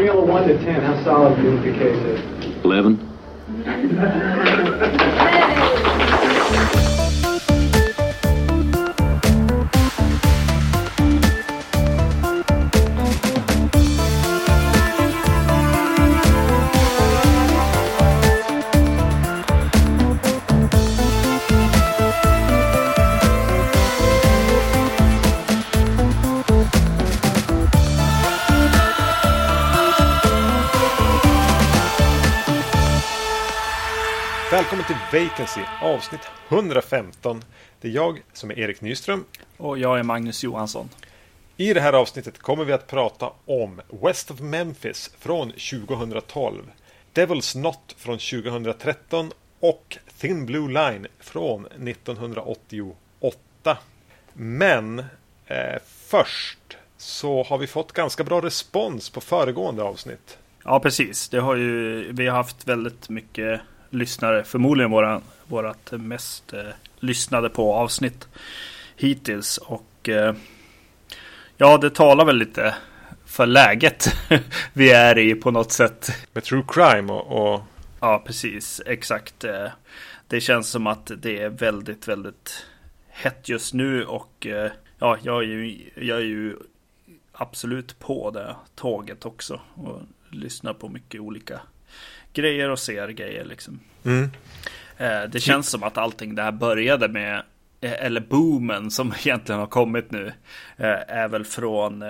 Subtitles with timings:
[0.00, 2.64] Scale of 1 to 10, how solid do you think the case is?
[2.64, 2.96] 11.
[35.12, 37.44] Vacancy avsnitt 115.
[37.80, 39.24] Det är jag som är Erik Nyström.
[39.56, 40.88] Och jag är Magnus Johansson.
[41.56, 46.62] I det här avsnittet kommer vi att prata om West of Memphis från 2012,
[47.14, 53.78] Devil's Knot från 2013 och Thin Blue Line från 1988.
[54.32, 54.98] Men
[55.46, 60.38] eh, först så har vi fått ganska bra respons på föregående avsnitt.
[60.64, 61.28] Ja, precis.
[61.28, 64.44] Det har ju, vi har haft väldigt mycket lyssnare.
[64.44, 66.68] Förmodligen våra, vårat mest eh,
[67.00, 68.28] lyssnade på avsnitt
[68.96, 69.58] hittills.
[69.58, 70.34] Och eh,
[71.56, 72.74] ja, det talar väl lite
[73.26, 74.16] för läget
[74.72, 76.10] vi är i på något sätt.
[76.32, 77.60] Med true crime och, och...
[78.00, 78.82] Ja, precis.
[78.86, 79.44] Exakt.
[79.44, 79.66] Eh,
[80.26, 82.66] det känns som att det är väldigt, väldigt
[83.08, 86.56] hett just nu och eh, ja, jag är ju, jag är ju
[87.32, 91.60] absolut på det tåget också och lyssnar på mycket olika
[92.32, 93.80] grejer och ser grejer liksom.
[94.04, 94.30] Mm.
[95.00, 97.42] Eh, det känns som att allting det här började med,
[97.80, 100.32] eh, eller boomen som egentligen har kommit nu,
[100.76, 102.04] eh, är väl från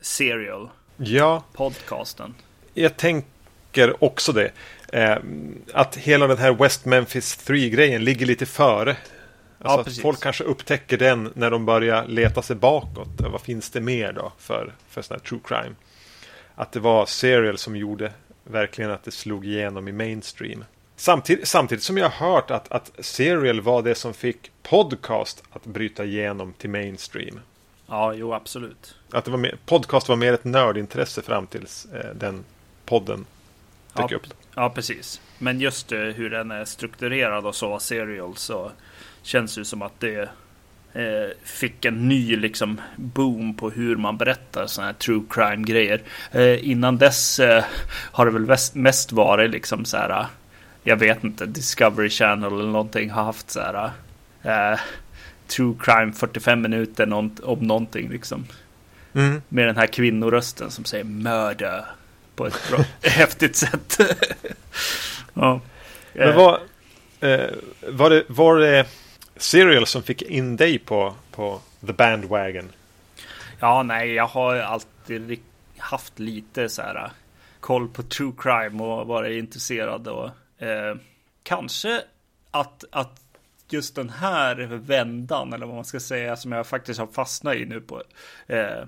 [0.00, 0.68] Serial.
[0.96, 1.44] Ja.
[1.52, 2.34] Podcasten.
[2.74, 4.50] Jag tänker också det.
[5.72, 8.96] Att hela den här West Memphis 3-grejen ligger lite före.
[9.58, 13.08] Alltså ja, att folk kanske upptäcker den när de börjar leta sig bakåt.
[13.18, 15.74] Vad finns det mer då för, för sån här true crime?
[16.54, 18.12] Att det var Serial som gjorde
[18.46, 20.64] verkligen att det slog igenom i mainstream.
[20.96, 25.66] Samtidigt, samtidigt som jag har hört att, att Serial var det som fick podcast att
[25.66, 27.40] bryta igenom till mainstream.
[27.86, 28.94] Ja, jo absolut.
[29.10, 32.44] Att det var mer, podcast var mer ett nördintresse fram tills eh, den
[32.84, 33.26] podden
[33.92, 34.26] dök ja, upp.
[34.54, 35.20] Ja, precis.
[35.38, 38.70] Men just eh, hur den är strukturerad och så, Serial, så
[39.22, 40.28] känns det som att det
[41.44, 46.02] fick en ny liksom boom på hur man berättar sådana här true crime grejer.
[46.32, 47.64] Eh, innan dess eh,
[48.12, 50.26] har det väl mest varit liksom så här.
[50.82, 53.90] Jag vet inte, Discovery Channel eller någonting har haft så här.
[54.42, 54.78] Eh,
[55.46, 57.12] true crime 45 minuter
[57.42, 58.46] om någonting liksom.
[59.14, 59.42] Mm.
[59.48, 61.84] Med den här kvinnorösten som säger mörder
[62.36, 64.00] på ett bra, häftigt sätt.
[65.34, 65.60] ja.
[66.12, 66.60] Men vad,
[67.20, 67.50] eh,
[67.88, 68.86] var det, var det
[69.36, 72.72] Serial som fick in dig på, på The Bandwagon?
[73.60, 75.40] Ja, nej, jag har alltid
[75.78, 77.10] haft lite så här äh,
[77.60, 80.96] koll på true crime och varit intresserad och eh,
[81.42, 82.02] kanske
[82.50, 83.20] att, att
[83.68, 87.64] just den här vändan eller vad man ska säga som jag faktiskt har fastnat i
[87.64, 88.02] nu på
[88.46, 88.78] eh,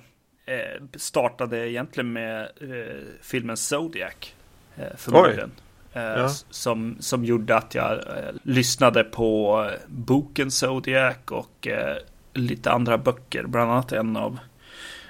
[0.47, 4.35] eh, startade egentligen med eh, filmen Zodiac.
[4.77, 5.53] Eh, förmodligen.
[5.57, 5.63] Oj.
[5.99, 6.29] Eh, ja.
[6.51, 11.97] Som, som gjorde att jag eh, lyssnade på eh, boken Zodiac och eh,
[12.35, 13.45] lite andra böcker.
[13.47, 14.39] Bland annat en av,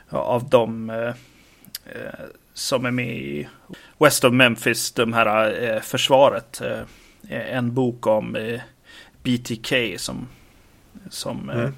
[0.08, 1.08] av dem eh,
[1.86, 3.48] eh, som är med i
[3.98, 6.62] West of Memphis, de här försvaret.
[7.28, 8.36] en bok om
[9.22, 10.28] BTK som,
[11.10, 11.74] som mm.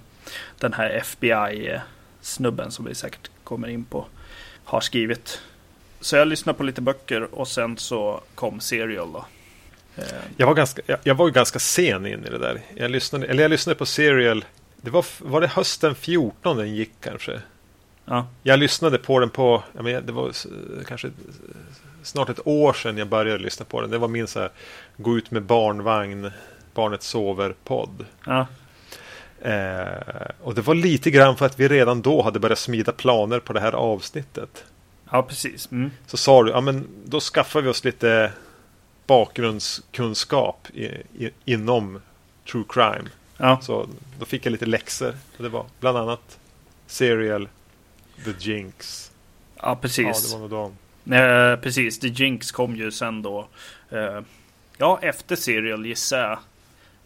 [0.59, 4.06] den här FBI-snubben som vi säkert kommer in på
[4.65, 5.41] har skrivit.
[6.00, 9.24] Så jag lyssnade på lite böcker och sen så kom Serial då.
[9.96, 10.04] Eh,
[10.36, 12.60] jag var, ganska, jag, jag var ganska sen in i det där.
[12.74, 14.44] Jag lyssnade, eller jag lyssnade på Serial.
[14.76, 17.40] Det var, var det hösten 14 den gick kanske?
[18.04, 18.26] Ja.
[18.42, 20.32] Jag lyssnade på den på, jag men, det var
[20.84, 21.10] kanske
[22.02, 23.90] snart ett år sedan jag började lyssna på den.
[23.90, 24.50] Det var min så här,
[24.96, 26.30] gå ut med barnvagn,
[26.74, 28.04] barnet sover-podd.
[28.26, 28.46] Ja.
[29.42, 33.40] Eh, och det var lite grann för att vi redan då hade börjat smida planer
[33.40, 34.64] på det här avsnittet.
[35.10, 35.72] Ja, precis.
[35.72, 35.91] Mm.
[36.06, 38.33] Så sa du, ja men då skaffar vi oss lite
[39.07, 42.01] bakgrundskunskap i, i, inom
[42.51, 43.10] true crime.
[43.36, 43.60] Ja.
[43.62, 45.15] Så då fick jag lite läxor.
[45.39, 46.39] Det var bland annat
[46.86, 47.48] Serial,
[48.24, 49.10] The Jinx.
[49.62, 50.07] Ja, precis.
[50.07, 50.77] Ja, det var nog dem.
[51.15, 53.48] Eh, precis, The Jinx kom ju sen då.
[53.91, 54.21] Eh,
[54.77, 56.39] ja, efter Serial gissar jag.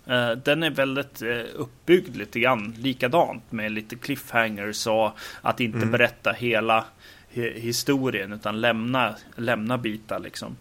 [0.07, 5.11] Eh, den är väldigt eh, uppbyggd lite grann likadant med lite cliffhangers och
[5.43, 5.91] att inte mm.
[5.91, 6.85] berätta hela
[7.35, 10.57] historien utan lämna, lämna bitar liksom.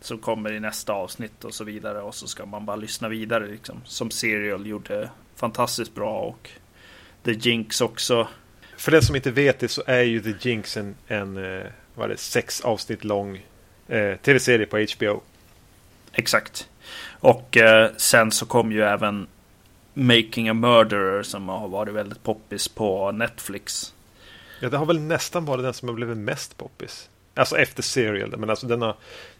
[0.00, 3.46] Som kommer i nästa avsnitt och så vidare och så ska man bara lyssna vidare
[3.46, 3.80] liksom.
[3.84, 6.50] Som Serial gjorde fantastiskt bra och
[7.24, 8.28] The Jinx också.
[8.76, 12.08] För den som inte vet det så är ju The Jinx en, en eh, var
[12.08, 13.46] det, sex avsnitt lång
[13.88, 15.22] eh, tv-serie på HBO.
[16.12, 16.68] Exakt.
[17.20, 19.26] Och eh, sen så kom ju även
[19.94, 23.94] Making a Murderer som har varit väldigt poppis på Netflix.
[24.60, 27.08] Ja, det har väl nästan varit den som har blivit mest poppis.
[27.34, 28.34] Alltså efter Serial.
[28.38, 28.94] Men alltså den har,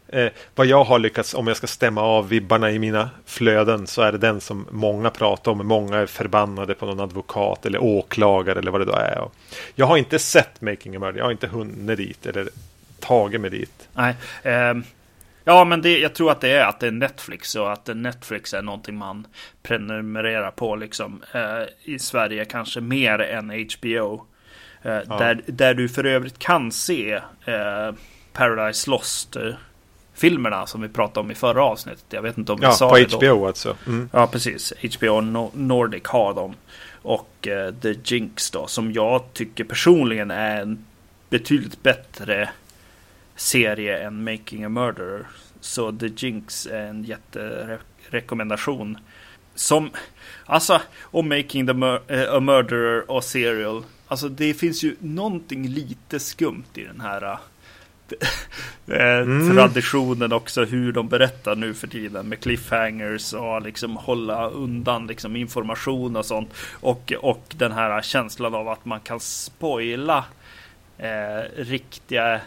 [0.07, 4.01] eh, vad jag har lyckats, om jag ska stämma av vibbarna i mina flöden, så
[4.01, 5.67] är det den som många pratar om.
[5.67, 9.17] Många är förbannade på någon advokat eller åklagare eller vad det då är.
[9.17, 9.33] Och
[9.75, 11.17] jag har inte sett Making a Murder.
[11.17, 12.49] Jag har inte hunnit dit eller
[12.99, 13.89] tagit mig dit.
[13.93, 14.15] Nej.
[14.43, 14.73] Eh,
[15.43, 18.53] ja, men det, jag tror att det är att det är Netflix och att Netflix
[18.53, 19.27] är någonting man
[19.63, 21.23] prenumererar på liksom.
[21.31, 24.25] Eh, I Sverige kanske mer än HBO.
[24.81, 25.17] Eh, ja.
[25.17, 27.13] där, där du för övrigt kan se
[27.45, 27.95] eh,
[28.33, 29.37] Paradise Lost
[30.19, 32.05] filmerna som vi pratade om i förra avsnittet.
[32.09, 33.47] Jag vet inte om vi ja, sa på det HBO då.
[33.47, 33.75] alltså.
[33.87, 34.09] Mm.
[34.13, 34.73] Ja, precis.
[34.97, 35.21] HBO
[35.53, 36.55] Nordic har dem.
[37.01, 40.85] Och uh, The Jinx då, som jag tycker personligen är en
[41.29, 42.49] betydligt bättre
[43.35, 45.27] serie än Making a Murderer.
[45.59, 48.97] Så The Jinx är en jätterekommendation.
[49.55, 49.89] Som,
[50.45, 53.83] alltså, och Making the Mur a Murderer och Serial.
[54.09, 57.39] Alltså det finns ju någonting lite skumt i den här
[58.87, 59.55] Eh, mm.
[59.55, 65.35] traditionen också hur de berättar nu för tiden med cliffhangers och liksom hålla undan liksom
[65.35, 66.49] information och sånt.
[66.73, 70.25] Och, och den här känslan av att man kan spoila
[70.97, 72.41] eh, riktiga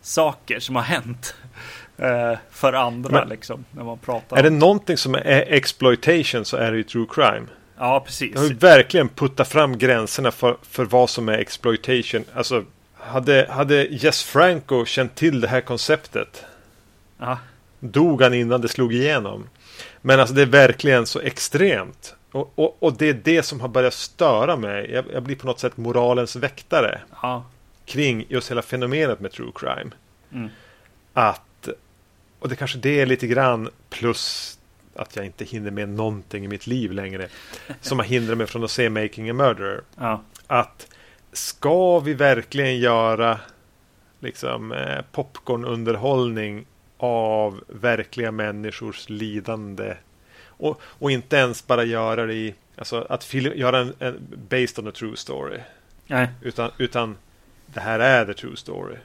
[0.00, 1.34] saker som har hänt
[1.98, 3.64] eh, för andra Men, liksom.
[3.70, 7.46] När man pratar är det någonting som är exploitation så är det ju true crime.
[7.78, 8.32] Ja, precis.
[8.32, 12.24] Det har ju verkligen puttat fram gränserna för, för vad som är exploitation.
[12.34, 12.64] Alltså
[12.94, 16.44] hade, hade Jess Franco känt till det här konceptet
[17.20, 17.38] Aha.
[17.80, 19.48] dog han innan det slog igenom.
[20.02, 22.14] Men alltså det är verkligen så extremt.
[22.30, 24.90] Och, och, och det är det som har börjat störa mig.
[24.90, 27.00] Jag, jag blir på något sätt moralens väktare.
[27.22, 27.44] Ja.
[27.84, 29.90] Kring just hela fenomenet med true crime.
[30.32, 30.48] Mm.
[31.12, 31.68] Att,
[32.38, 34.55] och det kanske det är lite grann plus
[34.96, 37.28] att jag inte hinner med någonting i mitt liv längre.
[37.80, 39.80] som har hindrat mig från att se Making a Murderer.
[39.96, 40.22] Ja.
[40.46, 40.88] Att
[41.32, 43.38] ska vi verkligen göra
[44.20, 46.66] liksom eh, popcornunderhållning
[46.98, 49.94] av verkliga människors lidande
[50.46, 54.78] och, och inte ens bara göra det i alltså att film, göra en, en based
[54.78, 55.58] on a true story.
[56.06, 56.28] Nej.
[56.42, 57.16] Utan, utan
[57.66, 58.96] det här är the true story.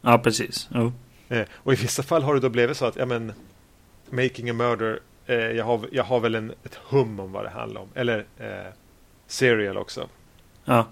[0.00, 0.68] Ja, precis.
[0.70, 0.92] Oh.
[1.28, 3.32] Eh, och i vissa fall har det då blivit så att ja, men,
[4.10, 7.50] Making a Murder eh, jag, har, jag har väl en, ett hum om vad det
[7.50, 7.88] handlar om.
[7.94, 8.72] Eller eh,
[9.26, 10.08] Serial också.
[10.64, 10.86] Ja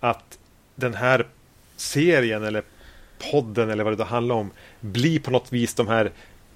[0.00, 0.38] att
[0.74, 1.26] den här
[1.76, 2.62] serien eller
[3.30, 4.50] podden eller vad det då handlar om
[4.80, 6.10] blir på något vis de här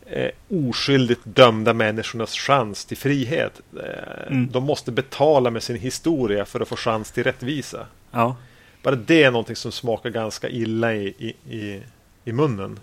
[0.07, 3.61] eh, oskyldigt dömda människornas chans till frihet.
[3.77, 4.49] Eh, mm.
[4.53, 7.87] De måste betala med sin historia för att få chans till rättvisa.
[8.11, 8.37] Ja.
[8.83, 11.83] Bara det är någonting som smakar ganska illa i, i, i,
[12.25, 12.81] i munnen.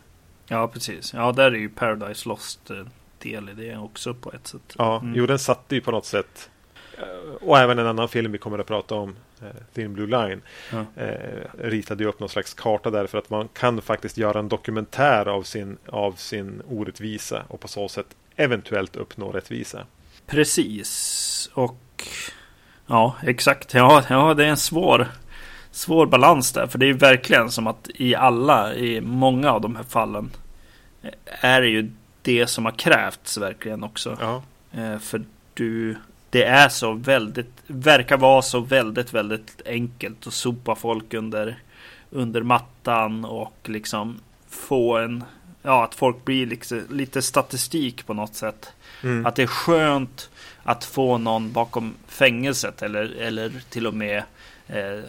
[0.48, 1.14] Ja, precis.
[1.14, 2.86] Ja, där är ju Paradise Lost eh,
[3.22, 4.76] del i det också på ett sätt.
[4.78, 5.14] Ja, mm.
[5.16, 6.50] jo, den satte ju på något sätt.
[6.98, 10.42] Eh, och även en annan film vi kommer att prata om Eh, Thin Blue Line
[10.72, 10.86] ja.
[11.04, 15.28] eh, ritade upp någon slags karta där för att man kan faktiskt göra en dokumentär
[15.28, 19.86] av sin, av sin orättvisa och på så sätt eventuellt uppnå rättvisa.
[20.28, 22.08] Precis och
[22.88, 23.74] ja, exakt.
[23.74, 25.08] Ja, ja det är en svår
[25.72, 26.68] svår balans där.
[26.68, 30.32] För det är verkligen som att i alla, i många av de här fallen
[31.26, 31.92] är det ju
[32.22, 34.18] det som har krävts verkligen också.
[34.22, 34.44] Ja.
[34.72, 35.96] Eh, för du
[36.32, 41.60] det är så väldigt, verkar vara så väldigt, väldigt enkelt att sopa folk under,
[42.10, 44.20] under mattan och liksom
[44.50, 45.24] få en,
[45.62, 48.74] ja, att folk blir liksom, lite statistik på något sätt.
[49.04, 49.26] Mm.
[49.26, 50.30] Att det är skönt
[50.64, 54.24] att få någon bakom fängelset eller, eller till och med
[54.68, 55.00] eh,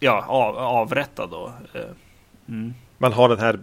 [0.00, 1.52] ja, av, avrättad då.
[1.74, 1.80] Eh,
[2.48, 2.74] mm.
[2.98, 3.58] Man har det här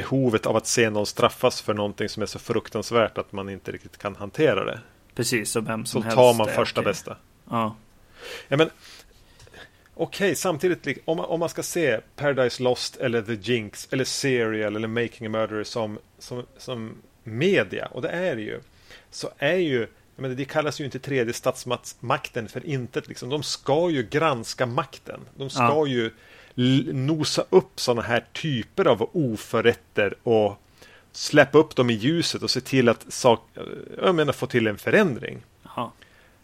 [0.00, 3.72] behovet av att se någon straffas för någonting som är så fruktansvärt att man inte
[3.72, 4.80] riktigt kan hantera det.
[5.14, 6.16] Precis, som vem som så helst.
[6.16, 6.90] Så tar man första okay.
[6.90, 7.16] bästa.
[7.50, 7.76] Ja.
[8.48, 8.70] ja men,
[9.94, 14.04] Okej, okay, samtidigt om man, om man ska se Paradise Lost eller The Jinx eller
[14.04, 18.60] Serial eller Making a Murderer som, som, som media, och det är det ju,
[19.10, 19.86] så är ju
[20.16, 23.08] men det kallas ju inte tredje statsmakten för intet.
[23.08, 23.28] Liksom.
[23.28, 25.20] De ska ju granska makten.
[25.36, 25.86] De ska ja.
[25.86, 26.10] ju
[26.92, 30.62] nosa upp sådana här typer av oförrätter och
[31.12, 33.48] släppa upp dem i ljuset och se till att sak,
[34.02, 35.38] jag menar, få till en förändring.
[35.66, 35.92] Aha.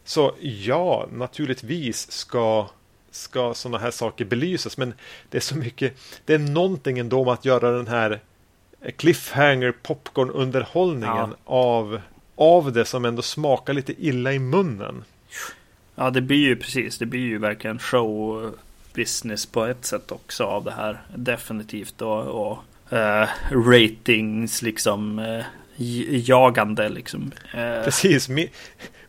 [0.04, 2.68] Så ja, naturligtvis ska,
[3.10, 4.76] ska sådana här saker belysas.
[4.76, 4.94] Men
[5.30, 5.94] det är så mycket,
[6.24, 8.20] det är någonting ändå med att göra den här
[8.96, 11.36] cliffhanger popcorn underhållningen ja.
[11.44, 12.00] av,
[12.36, 15.04] av det som ändå smakar lite illa i munnen.
[15.94, 16.98] Ja, det blir ju precis.
[16.98, 18.50] Det blir ju verkligen show
[18.94, 21.02] business på ett sätt också av det här.
[21.16, 22.02] Definitivt.
[22.02, 22.58] Och, och
[22.92, 25.44] uh, ratings liksom uh,
[26.28, 27.32] jagande liksom.
[27.54, 28.48] Uh, Precis, min,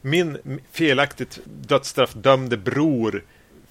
[0.01, 3.23] min felaktigt dödsstraffdömde bror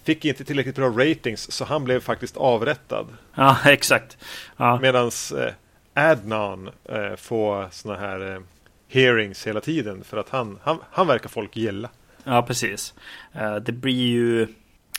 [0.04, 3.06] fick inte tillräckligt bra ratings så han blev faktiskt avrättad.
[3.35, 4.18] Ja, exakt.
[4.56, 4.80] Ja.
[4.80, 5.52] Medans eh,
[5.94, 8.40] Adnan eh, får sådana här eh,
[8.88, 11.90] hearings hela tiden för att han, han, han verkar folk gilla.
[12.25, 12.94] Ja, precis.
[13.33, 14.47] Eh, det blir ju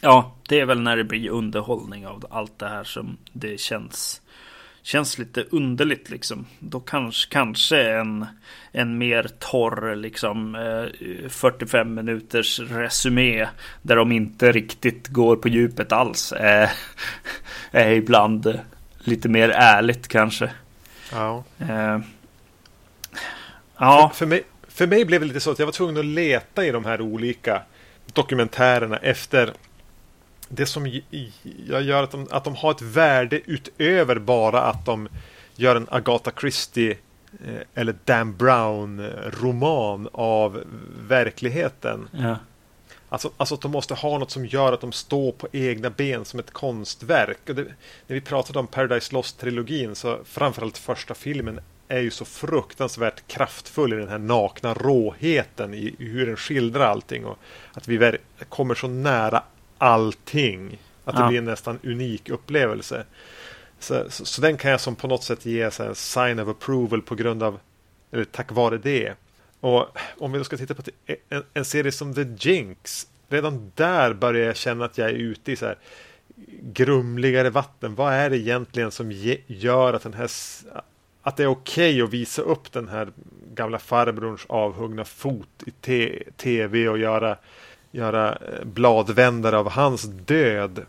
[0.01, 4.21] Ja, det är väl när det blir underhållning av allt det här som det känns
[4.85, 6.45] Känns lite underligt liksom.
[6.59, 8.25] Då kanske, kanske en,
[8.71, 10.57] en mer torr liksom
[11.29, 13.47] 45 minuters resumé
[13.81, 16.71] där de inte riktigt går på djupet alls är,
[17.71, 18.59] är ibland
[18.99, 20.51] lite mer ärligt kanske.
[21.11, 21.43] Ja.
[21.61, 21.99] Uh,
[23.77, 24.11] ja.
[24.13, 26.65] För, för, mig, för mig blev det lite så att jag var tvungen att leta
[26.65, 27.61] i de här olika
[28.13, 29.53] dokumentärerna efter
[30.49, 31.01] det som
[31.81, 35.09] gör att de, att de har ett värde utöver bara att de
[35.55, 36.97] gör en Agatha Christie
[37.45, 39.11] eh, eller Dan Brown
[39.41, 40.63] roman av
[41.07, 42.07] verkligheten.
[42.11, 42.37] Ja.
[43.09, 46.25] Alltså, alltså att de måste ha något som gör att de står på egna ben
[46.25, 47.37] som ett konstverk.
[47.45, 47.53] Det,
[48.07, 53.93] när vi pratade om Paradise Lost-trilogin så framförallt första filmen är ju så fruktansvärt kraftfull
[53.93, 57.25] i den här nakna råheten i hur den skildrar allting.
[57.25, 57.37] Och
[57.73, 58.17] att vi
[58.49, 59.43] kommer så nära
[59.85, 60.77] allting.
[61.03, 61.27] Att det ja.
[61.27, 63.05] blir en nästan unik upplevelse.
[63.79, 67.01] Så, så, så, den kan jag som på något sätt ge en sign of approval
[67.01, 67.59] på grund av,
[68.11, 69.13] eller tack vare det.
[69.59, 70.81] Och om vi då ska titta på
[71.29, 73.07] en, en serie som The Jinx.
[73.29, 75.77] Redan där börjar jag känna att jag är ute i så här
[76.61, 77.95] grumligare vatten.
[77.95, 80.29] Vad är det egentligen som ge, gör att den här
[81.21, 83.11] att det är okej okay att visa upp den här
[83.53, 87.37] gamla farbrorns avhuggna fot i tv och göra
[87.95, 90.85] göra eh, bladvändare av hans död.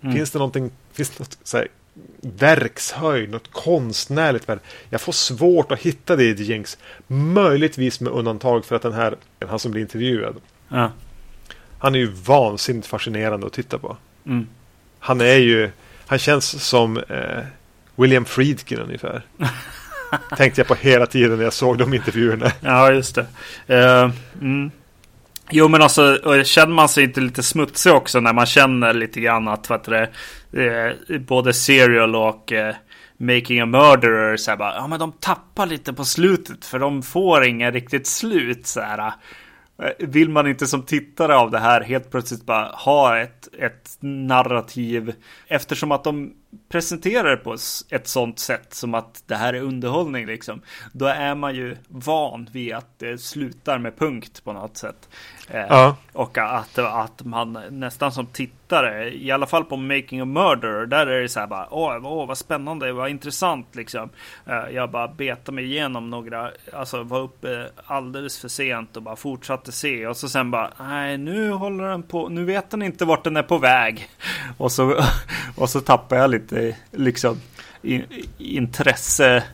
[0.00, 0.16] Mm.
[0.16, 1.68] Finns det någonting, finns det något så här,
[2.20, 4.60] verkshöjd, något konstnärligt värde?
[4.90, 6.78] Jag får svårt att hitta det i Jinx.
[7.06, 9.16] Möjligtvis med undantag för att den här,
[9.48, 10.36] han som blir intervjuad.
[10.68, 10.92] Ja.
[11.78, 13.96] Han är ju vansinnigt fascinerande att titta på.
[14.26, 14.46] Mm.
[14.98, 15.70] Han är ju,
[16.06, 17.44] han känns som eh,
[17.96, 19.22] William Friedkin ungefär.
[20.36, 22.52] Tänkte jag på hela tiden när jag såg de intervjuerna.
[22.60, 23.26] Ja, just det.
[23.74, 24.70] Uh, mm.
[25.52, 29.48] Jo men alltså känner man sig inte lite smutsig också när man känner lite grann
[29.48, 30.10] att vad det,
[30.52, 32.74] eh, både Serial och eh,
[33.16, 37.02] Making a Murderer så här bara, ja men de tappar lite på slutet för de
[37.02, 39.12] får inga riktigt slut så här.
[39.82, 43.96] Eh, vill man inte som tittare av det här helt plötsligt bara ha ett, ett
[44.00, 45.12] narrativ
[45.48, 46.32] eftersom att de
[46.68, 47.56] presenterar det på
[47.90, 50.60] ett sånt sätt som att det här är underhållning liksom.
[50.92, 55.08] Då är man ju van vid att det slutar med punkt på något sätt.
[55.48, 55.96] Eh, ja.
[56.12, 61.06] Och att, att man nästan som tittare, i alla fall på Making a Murder, där
[61.06, 64.08] är det så här bara, åh, åh vad spännande, vad intressant liksom.
[64.46, 69.16] Eh, jag bara betade mig igenom några, alltså var uppe alldeles för sent och bara
[69.16, 73.04] fortsatte se och så sen bara, nej, nu håller den på, nu vet den inte
[73.04, 74.08] vart den är på väg.
[74.58, 75.04] Och så,
[75.56, 76.39] och så tappar jag lite
[76.90, 77.40] liksom
[78.38, 79.44] intresse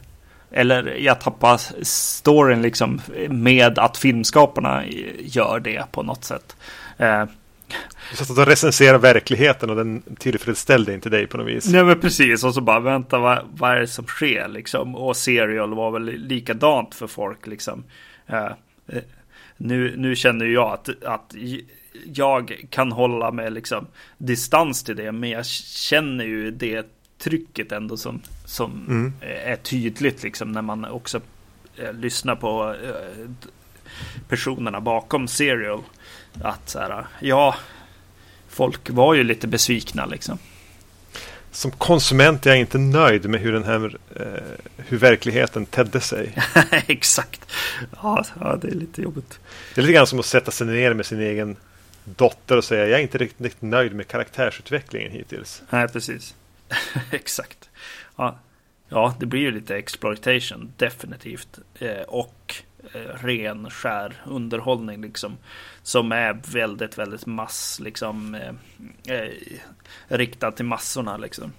[0.50, 4.84] eller jag tappar storyn liksom med att filmskaparna
[5.18, 6.56] gör det på något sätt.
[6.98, 7.24] Eh,
[8.14, 11.68] så att de recenserar verkligheten och den tillfredsställde inte dig på något vis.
[11.68, 14.96] Nej men precis och så bara vänta vad, vad är det som sker liksom.
[14.96, 17.84] Och Serial var väl likadant för folk liksom.
[18.26, 19.02] Eh, eh
[19.56, 21.34] nu, nu känner jag att, att
[22.14, 23.86] jag kan hålla med liksom
[24.18, 25.12] distans till det.
[25.12, 26.86] Men jag känner ju det
[27.18, 29.12] trycket ändå som, som mm.
[29.20, 31.20] är tydligt liksom när man också
[31.76, 33.30] eh, lyssnar på eh,
[34.28, 35.82] personerna bakom Serial.
[36.42, 37.54] Att så här, ja,
[38.48, 40.38] folk var ju lite besvikna liksom.
[41.50, 46.34] Som konsument är jag inte nöjd med hur den här eh, hur verkligheten tedde sig.
[46.86, 47.52] Exakt.
[48.02, 49.40] Ja, ja, det är lite jobbigt.
[49.74, 51.56] Det är lite grann som att sätta sig ner med sin egen
[52.06, 55.62] dotter och säga jag är inte riktigt, riktigt nöjd med karaktärsutvecklingen hittills.
[55.70, 56.34] Nej, precis.
[57.10, 57.70] Exakt.
[58.16, 58.38] Ja.
[58.88, 61.58] ja, det blir ju lite exploitation definitivt.
[61.78, 62.54] Eh, och
[62.92, 65.36] eh, ren skär underhållning liksom.
[65.82, 68.34] Som är väldigt, väldigt mass liksom.
[68.34, 69.30] Eh, eh,
[70.08, 71.52] riktad till massorna liksom.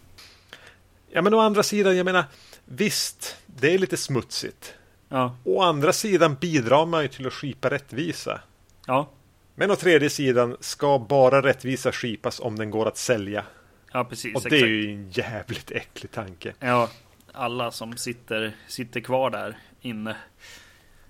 [1.12, 2.26] Ja, men å andra sidan, jag menar
[2.66, 4.74] visst, det är lite smutsigt.
[5.10, 5.38] Ja.
[5.44, 8.42] Å andra sidan bidrar man ju till att skipa rättvisa.
[8.88, 9.10] Ja.
[9.60, 13.44] Men å tredje sidan ska bara rättvisa skipas om den går att sälja.
[13.92, 14.36] Ja, precis.
[14.36, 14.64] Och det exakt.
[14.64, 16.54] är ju en jävligt äcklig tanke.
[16.60, 16.90] Ja,
[17.32, 20.16] alla som sitter, sitter kvar där inne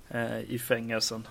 [0.09, 1.27] eh, i fängelsen.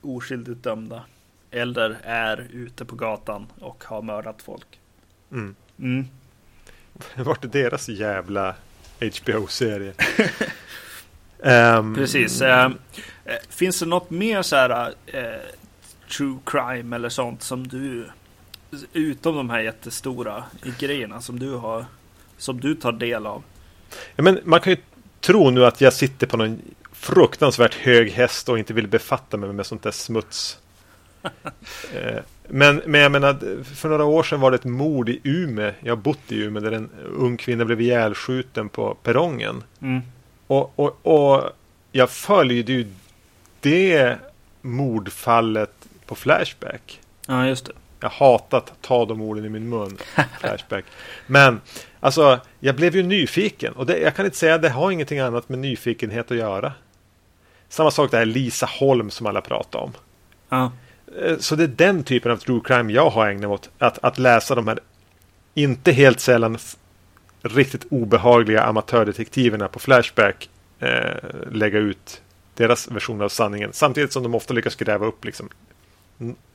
[0.00, 1.04] Oskyldigt dömda.
[1.50, 4.80] Eller är ute på gatan och har mördat folk.
[5.32, 5.54] Mm.
[5.78, 6.06] Mm.
[7.16, 8.54] Vart är deras jävla
[9.00, 9.92] HBO-serie.
[11.38, 12.42] um, Precis.
[12.42, 12.70] Uh,
[13.48, 15.63] finns det något mer så här uh,
[16.16, 18.06] true crime eller sånt som du
[18.92, 20.44] utom de här jättestora
[20.78, 21.84] grejerna som du har
[22.38, 23.42] som du tar del av?
[24.16, 24.78] Ja, men man kan ju
[25.20, 26.60] tro nu att jag sitter på någon
[26.92, 30.58] fruktansvärt hög häst och inte vill befatta mig med sånt där smuts.
[31.94, 35.74] Eh, men, men jag menar, för några år sedan var det ett mord i Ume.
[35.80, 39.62] Jag har bott i Ume där en ung kvinna blev ihjälskjuten på perrongen.
[39.80, 40.00] Mm.
[40.46, 41.50] Och, och, och
[41.92, 42.86] jag följde ju
[43.60, 44.18] det
[44.60, 47.00] mordfallet på Flashback.
[47.26, 47.72] Ja, just det.
[48.00, 49.98] Jag hatat att ta de orden i min mun.
[50.40, 50.84] Flashback.
[51.26, 51.60] Men
[52.00, 53.72] alltså, jag blev ju nyfiken.
[53.72, 56.72] Och det, jag kan inte säga att det har ingenting annat med nyfikenhet att göra.
[57.68, 59.92] Samma sak det här Lisa Holm som alla pratar om.
[60.48, 60.72] Ja.
[61.22, 63.70] Eh, så det är den typen av true crime jag har ägnat mig åt.
[63.78, 64.80] Att, att läsa de här
[65.54, 66.58] inte helt sällan
[67.42, 71.14] riktigt obehagliga amatördetektiverna på Flashback eh,
[71.50, 72.22] lägga ut
[72.54, 73.72] deras version av sanningen.
[73.72, 75.48] Samtidigt som de ofta lyckas gräva upp liksom,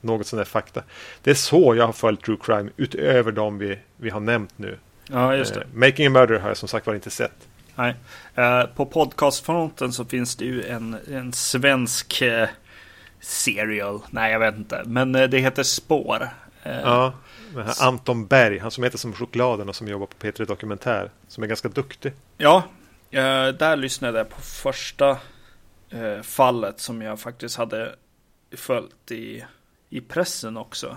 [0.00, 0.82] något sån där fakta.
[1.22, 4.78] Det är så jag har följt true crime utöver de vi, vi har nämnt nu.
[5.06, 5.60] Ja, just det.
[5.60, 7.48] Eh, Making a Murder har jag som sagt var inte sett.
[7.74, 7.94] Nej.
[8.34, 12.48] Eh, på podcastfronten så finns det ju en, en svensk eh,
[13.20, 14.00] serial.
[14.10, 14.82] Nej, jag vet inte.
[14.86, 16.28] Men eh, det heter Spår.
[16.62, 17.12] Ja,
[17.80, 18.58] Anton Berg.
[18.58, 21.10] Han som heter som chokladen och som jobbar på P3 Dokumentär.
[21.28, 22.12] Som är ganska duktig.
[22.36, 22.62] Ja,
[23.58, 25.16] där lyssnade jag på första
[26.22, 27.94] fallet som jag faktiskt hade
[28.52, 29.44] följt i,
[29.90, 30.96] i pressen också.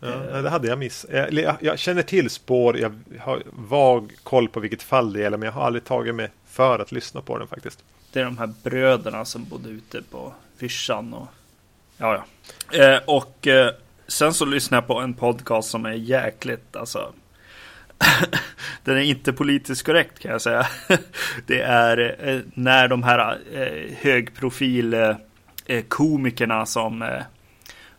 [0.00, 1.10] Ja, det hade jag missat.
[1.30, 5.46] Jag, jag, känner till spår, jag har vag koll på vilket fall det gäller, men
[5.46, 7.84] jag har aldrig tagit mig för att lyssna på den faktiskt.
[8.12, 11.28] Det är de här bröderna som bodde ute på Fyrsan och
[11.96, 12.24] ja,
[12.70, 12.78] ja.
[12.78, 13.70] Eh, och eh,
[14.06, 17.12] sen så lyssnar jag på en podcast som är jäkligt, alltså.
[18.84, 20.66] den är inte politiskt korrekt kan jag säga.
[21.46, 25.16] det är eh, när de här eh, högprofil eh,
[25.88, 27.22] komikerna som eh,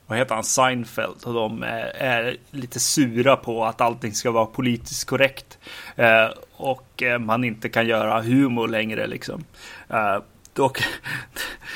[0.08, 4.46] vad heter han, Seinfeld och de är, är, lite sura på att allting ska vara
[4.46, 5.58] politiskt korrekt
[5.96, 9.44] eh, och eh, man inte kan göra humor längre liksom.
[9.90, 10.18] Eh,
[10.54, 10.72] då,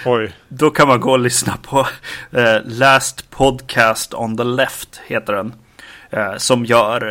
[0.48, 1.88] då kan man gå och lyssna på
[2.32, 5.54] eh, Last Podcast on the Left heter den.
[6.10, 7.02] Eh, som gör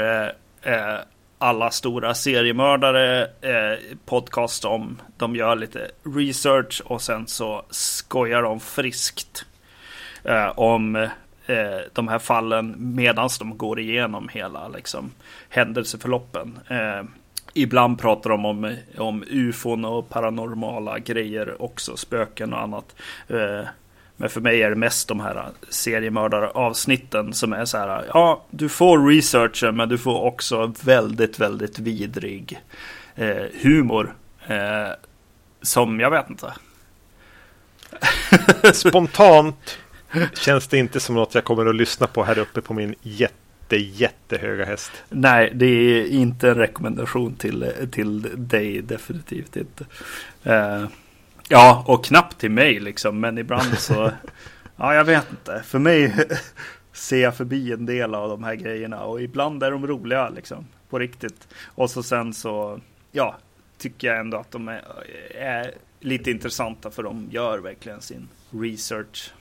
[1.38, 5.01] alla stora seriemördare eh, podcast om.
[5.16, 9.44] De gör lite research och sen så skojar de friskt
[10.24, 15.11] eh, om eh, de här fallen medan de går igenom hela liksom,
[15.48, 16.59] händelseförloppen.
[16.68, 17.03] Eh,
[17.55, 22.94] ibland pratar de om, om ufon och paranormala grejer också, spöken och annat.
[23.29, 23.64] Eh,
[24.20, 28.04] men för mig är det mest de här seriemördaravsnitten som är så här.
[28.14, 32.61] Ja, du får researchen men du får också väldigt, väldigt vidrig
[33.14, 34.14] eh, humor.
[34.46, 34.88] Eh,
[35.62, 36.52] som jag vet inte.
[38.72, 39.78] Spontant
[40.35, 43.76] Känns det inte som något jag kommer att lyssna på här uppe på min jätte,
[43.76, 44.92] jättehöga häst?
[45.09, 49.85] Nej, det är inte en rekommendation till, till dig, definitivt inte.
[50.46, 50.88] Uh,
[51.48, 54.11] ja, och knappt till mig liksom, men ibland så,
[54.76, 55.62] ja, jag vet inte.
[55.66, 56.14] För mig
[56.92, 60.66] ser jag förbi en del av de här grejerna och ibland är de roliga liksom,
[60.90, 61.48] på riktigt.
[61.64, 62.80] Och så sen så,
[63.12, 63.37] ja,
[63.78, 64.82] tycker jag ändå att de är,
[65.34, 69.32] är lite intressanta för de gör verkligen sin research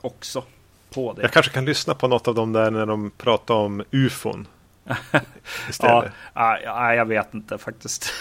[0.00, 0.44] också
[0.90, 1.22] på det.
[1.22, 4.46] Jag kanske kan lyssna på något av dem där när de pratar om ufon.
[5.80, 8.12] ja, ja, jag vet inte faktiskt.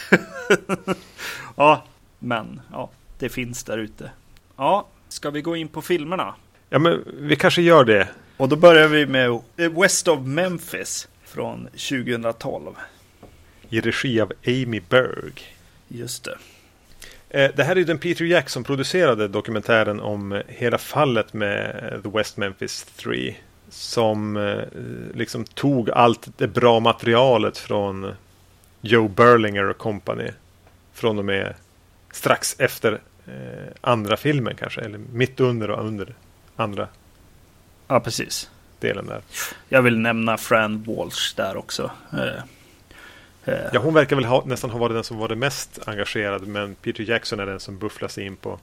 [1.56, 1.84] ja,
[2.20, 2.90] men ja,
[3.22, 4.12] det finns där ute.
[4.58, 6.36] Ja, ska vi gå in på filmerna?
[6.70, 8.08] Ja, men vi kanske gör det.
[8.38, 12.76] Och då börjar vi med West of Memphis från 2012.
[13.70, 15.34] I regi av Amy Berg.
[15.88, 16.38] Just det.
[17.30, 22.38] Eh, det här är den Peter Jackson producerade dokumentären om hela fallet med The West
[22.38, 23.36] Memphis 3.
[23.70, 24.64] Som eh,
[25.14, 28.14] liksom tog allt det bra materialet från
[28.82, 30.30] Joe Berlinger och company.
[30.94, 31.54] Från och med
[32.12, 34.82] strax efter eh, andra filmen kanske.
[34.82, 36.14] Eller mitt under och under
[36.56, 36.88] andra.
[37.88, 38.50] Ja, precis.
[38.80, 39.22] Delen där.
[39.70, 41.92] Jag vill nämna Fran Walsh där också.
[43.46, 46.48] Ja, hon verkar väl ha, nästan ha varit den som var det mest engagerad.
[46.48, 48.60] Men Peter Jackson är den som bufflas in på,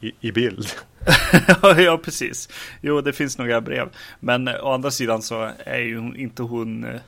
[0.00, 0.68] i, i, bild.
[1.62, 2.48] ja, precis.
[2.80, 3.88] Jo, det finns några brev.
[4.20, 7.00] Men å andra sidan så är ju inte hon eh,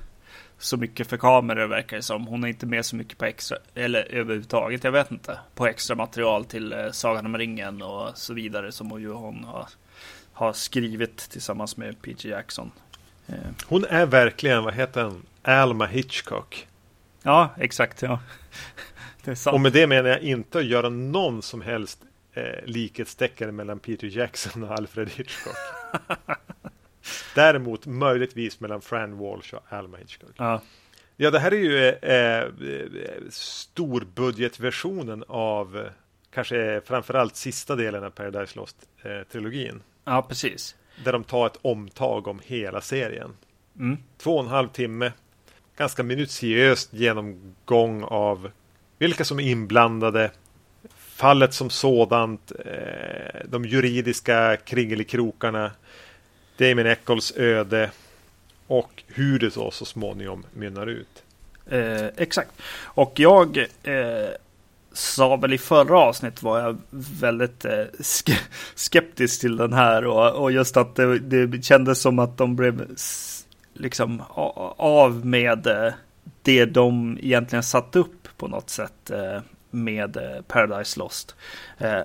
[0.60, 2.26] så mycket för kameror verkar det som.
[2.26, 5.38] Hon är inte med så mycket på extra, eller överhuvudtaget, jag vet inte.
[5.54, 9.44] På extra material till eh, Sagan om ringen och så vidare som hon ju hon
[9.44, 9.68] har,
[10.32, 12.70] har skrivit tillsammans med Peter Jackson.
[13.26, 13.34] Eh.
[13.66, 16.66] Hon är verkligen, vad heter hon, Alma Hitchcock.
[17.22, 18.02] Ja, exakt.
[18.02, 18.20] Ja.
[19.52, 21.98] Och med det menar jag inte att göra någon som helst
[22.32, 25.56] eh, likhetstecken mellan Peter Jackson och Alfred Hitchcock.
[27.34, 30.30] Däremot möjligtvis mellan Fran Walsh och Alma Hitchcock.
[30.36, 30.60] Ja.
[31.22, 32.48] Ja, det här är ju eh, eh,
[33.30, 35.84] storbudgetversionen av eh,
[36.34, 39.80] kanske framförallt sista delen av Paradise Lost-trilogin.
[40.04, 40.76] Ja, precis.
[41.04, 43.36] Där de tar ett omtag om hela serien.
[43.78, 43.98] Mm.
[44.18, 45.12] Två och en halv timme.
[45.76, 48.50] Ganska minutiöst genomgång av
[48.98, 50.30] vilka som är inblandade.
[50.96, 52.52] Fallet som sådant.
[52.66, 55.70] Eh, de juridiska kringelikrokarna.
[56.60, 57.90] Damien Eccles öde
[58.66, 61.22] och hur det så, så småningom mynnar ut.
[61.66, 62.50] Eh, exakt.
[62.84, 64.30] Och jag eh,
[64.92, 66.78] sa väl i förra avsnittet var jag
[67.20, 68.34] väldigt eh, ske
[68.74, 72.96] skeptisk till den här och, och just att det, det kändes som att de blev
[73.74, 74.22] liksom
[74.76, 75.92] av med eh,
[76.42, 81.34] det de egentligen satt upp på något sätt eh, med eh, Paradise Lost
[81.78, 82.00] eh,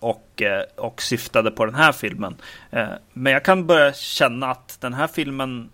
[0.00, 2.36] och, eh, och syftade på den här filmen.
[2.70, 5.70] Eh, men jag kan börja känna att den här filmen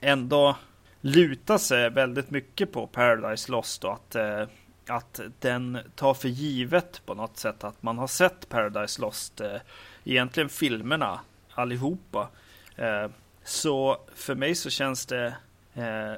[0.00, 0.56] ändå
[1.00, 4.42] lutar sig väldigt mycket på Paradise Lost och att, eh,
[4.88, 9.40] att den tar för givet på något sätt att man har sett Paradise Lost,
[10.04, 11.20] egentligen filmerna
[11.54, 12.28] allihopa.
[13.44, 15.34] Så för mig så känns det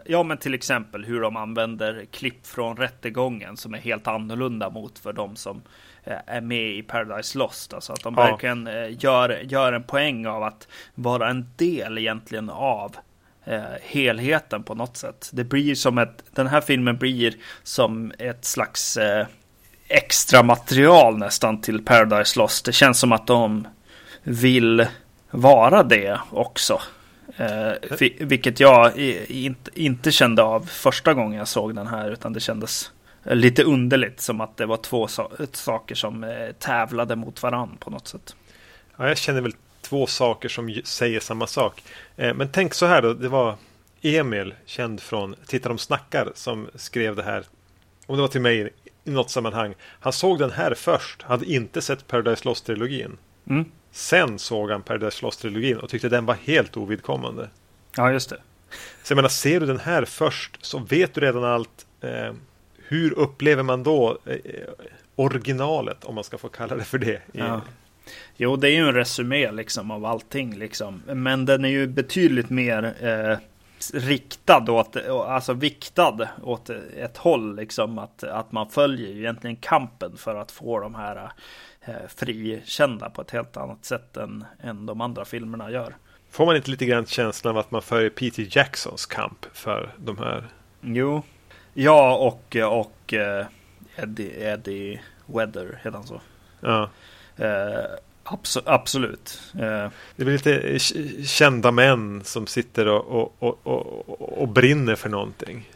[0.04, 4.98] Ja men till exempel hur de använder klipp från rättegången som är helt annorlunda mot
[4.98, 5.62] för de som eh,
[6.04, 7.74] är med i Paradise Lost.
[7.74, 8.22] Alltså att de ja.
[8.22, 12.96] verkligen eh, gör, gör en poäng av att vara en del egentligen av
[13.44, 15.30] eh, helheten på något sätt.
[15.32, 19.26] Det blir som ett, den här filmen blir som ett slags eh,
[19.88, 22.64] extra material nästan till Paradise Lost.
[22.64, 23.68] Det känns som att de
[24.22, 24.86] vill
[25.30, 26.80] vara det också.
[27.36, 27.72] Eh,
[28.20, 28.96] vilket jag
[29.28, 34.20] inte, inte kände av första gången jag såg den här, utan det kändes lite underligt
[34.20, 38.36] som att det var två so saker som eh, tävlade mot varann på något sätt.
[38.96, 41.82] Ja, jag känner väl två saker som säger samma sak.
[42.16, 43.56] Eh, men tänk så här då, det var
[44.02, 47.44] Emil, känd från Titta de snackar, som skrev det här.
[48.06, 48.70] Om det var till mig
[49.04, 49.74] i något sammanhang.
[50.00, 53.16] Han såg den här först, hade inte sett Paradise Lost-trilogin.
[53.48, 53.64] Mm.
[53.90, 57.50] Sen såg han Paradise Lost-trilogin och tyckte den var helt ovidkommande.
[57.96, 58.38] Ja, just det.
[59.02, 61.86] Så jag menar, ser du den här först så vet du redan allt.
[62.00, 62.32] Eh,
[62.90, 64.34] hur upplever man då eh,
[65.16, 67.60] originalet, om man ska få kalla det för det, ja.
[68.36, 71.02] Jo, det är ju en resumé liksom av allting liksom.
[71.06, 73.38] Men den är ju betydligt mer eh,
[73.92, 77.98] riktad åt, alltså viktad åt ett håll liksom.
[77.98, 81.32] Att, att man följer ju egentligen kampen för att få de här
[81.80, 85.96] eh, frikända på ett helt annat sätt än, än de andra filmerna gör.
[86.30, 90.18] Får man inte lite grann känslan av att man följer Peter Jacksons kamp för de
[90.18, 90.48] här?
[90.80, 91.22] Jo,
[91.74, 93.46] ja och, och eh,
[93.96, 96.20] Eddie, Eddie Weather, heter han så?
[96.60, 96.90] Ja.
[97.36, 97.84] Eh,
[98.24, 99.40] Abs absolut.
[99.54, 99.88] Eh.
[100.16, 100.78] Det blir lite
[101.26, 105.68] kända män som sitter och, och, och, och brinner för någonting.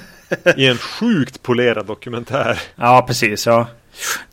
[0.56, 2.62] I en sjukt polerad dokumentär.
[2.76, 3.46] Ja, precis.
[3.46, 3.66] Ja.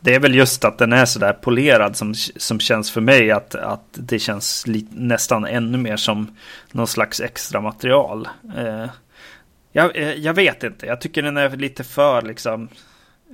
[0.00, 3.30] Det är väl just att den är så där polerad som, som känns för mig
[3.30, 6.36] att, att det känns nästan ännu mer som
[6.72, 8.28] någon slags extra material.
[8.56, 8.86] Eh,
[9.72, 12.68] jag, eh, jag vet inte, jag tycker den är lite för liksom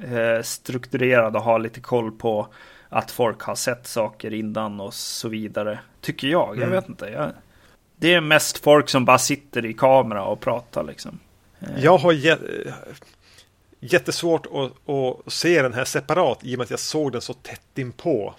[0.04, 2.48] eh, strukturerad och har lite koll på
[2.88, 5.78] att folk har sett saker innan och så vidare.
[6.00, 6.48] Tycker jag.
[6.48, 6.70] Jag mm.
[6.70, 7.06] vet inte.
[7.06, 7.32] Jag,
[7.96, 11.18] det är mest folk som bara sitter i kamera och pratar liksom.
[11.60, 11.84] Eh.
[11.84, 12.14] Jag har
[13.80, 17.32] jättesvårt att, att se den här separat i och med att jag såg den så
[17.32, 18.34] tätt inpå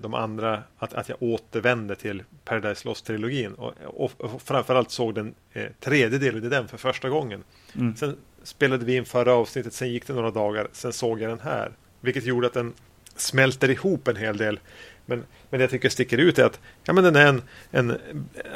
[0.00, 0.62] de andra.
[0.78, 6.18] Att, att jag återvände till Paradise Lost-trilogin och, och, och framförallt såg den eh, tredje
[6.18, 7.44] delen i den för första gången.
[7.74, 7.96] Mm.
[7.96, 11.40] Sen spelade vi in förra avsnittet, sen gick det några dagar, sen såg jag den
[11.40, 11.72] här.
[12.00, 12.72] Vilket gjorde att den
[13.16, 14.60] smälter ihop en hel del.
[15.06, 17.98] Men, men det jag tycker sticker ut är att, ja, men den är en, en,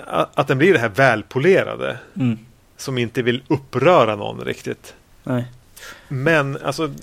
[0.06, 1.98] att den blir det här välpolerade.
[2.16, 2.38] Mm.
[2.76, 4.94] Som inte vill uppröra någon riktigt.
[5.24, 5.44] Nej.
[6.08, 6.94] Men alltså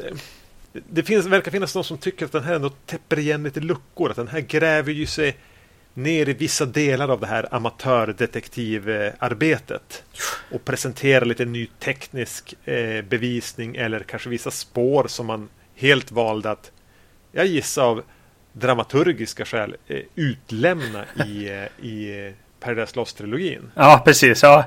[0.89, 4.09] det finns, verkar finnas någon som tycker att den här ändå täpper igen lite luckor.
[4.09, 5.37] Att den här gräver ju sig
[5.93, 10.03] ner i vissa delar av det här amatördetektivarbetet.
[10.51, 16.51] Och presenterar lite ny teknisk eh, bevisning eller kanske vissa spår som man helt valde
[16.51, 16.71] att
[17.31, 18.03] jag gissar av
[18.53, 23.71] dramaturgiska skäl eh, utlämna i, eh, i eh, Paradise Lost-trilogin.
[23.75, 24.43] Ja, precis.
[24.43, 24.65] Ja.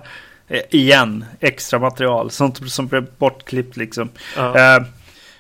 [0.71, 2.31] Igen, extra material.
[2.31, 4.09] Sånt som blev bortklippt liksom.
[4.37, 4.85] Ja.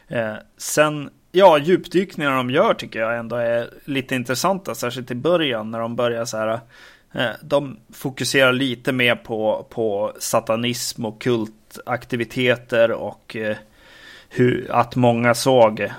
[0.08, 4.74] Eh, sen, ja, djupdykningar de gör tycker jag ändå är lite intressanta.
[4.74, 6.60] Särskilt i början när de börjar så här.
[7.12, 13.56] Eh, de fokuserar lite mer på, på satanism och kultaktiviteter och eh,
[14.28, 15.90] hur, att många såg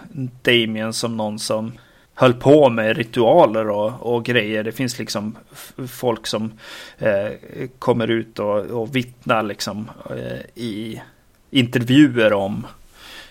[0.41, 1.72] Damien som någon som
[2.13, 4.63] höll på med ritualer och, och grejer.
[4.63, 5.38] Det finns liksom
[5.88, 6.52] folk som
[6.98, 7.32] eh,
[7.80, 11.02] kommer ut och, och vittnar liksom eh, i
[11.50, 12.67] intervjuer om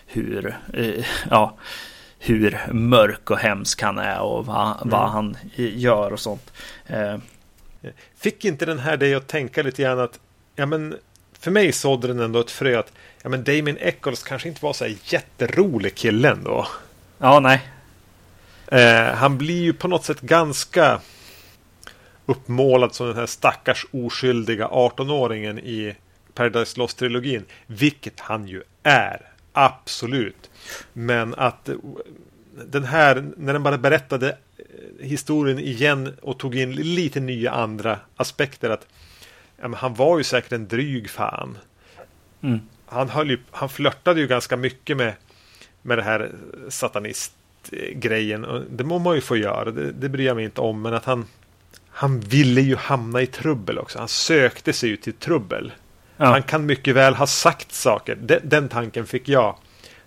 [0.07, 1.57] hur, eh, ja,
[2.19, 4.89] hur mörk och hemsk han är och vad, mm.
[4.89, 6.53] vad han gör och sånt.
[6.87, 7.17] Eh,
[8.17, 10.21] Fick inte den här dig att tänka lite grann att
[10.57, 10.97] ja, men
[11.39, 12.93] för mig sådde den ändå ett frö att
[13.23, 16.67] ja, men Damien Eccles kanske inte var så här jätterolig kille ändå.
[17.19, 17.69] Ja, nej.
[18.67, 21.01] Eh, han blir ju på något sätt ganska
[22.27, 25.97] uppmålad som den här stackars oskyldiga 18-åringen i
[26.35, 27.45] Paradise Lost-trilogin.
[27.67, 29.21] Vilket han ju är.
[29.59, 30.51] Absolut.
[30.93, 31.71] Men att
[32.67, 37.99] den här, när den bara berättade eh, historien igen och tog in lite nya andra
[38.17, 38.71] aspekter.
[38.71, 38.87] att
[39.61, 41.59] ja, han var ju säkert en dryg fan.
[42.41, 42.61] Mm.
[42.87, 45.15] Han, höll ju, han flörtade ju ganska mycket med,
[45.83, 46.33] med det här
[46.69, 48.45] satanistgrejen.
[48.45, 50.83] Och det må man ju få göra, det, det bryr jag mig inte om.
[50.83, 51.27] Men att han,
[51.89, 53.99] han ville ju hamna i trubbel också.
[53.99, 55.73] Han sökte sig ju till trubbel.
[56.17, 56.27] Ja.
[56.27, 58.15] Han kan mycket väl ha sagt saker.
[58.15, 59.57] Den, den tanken fick jag.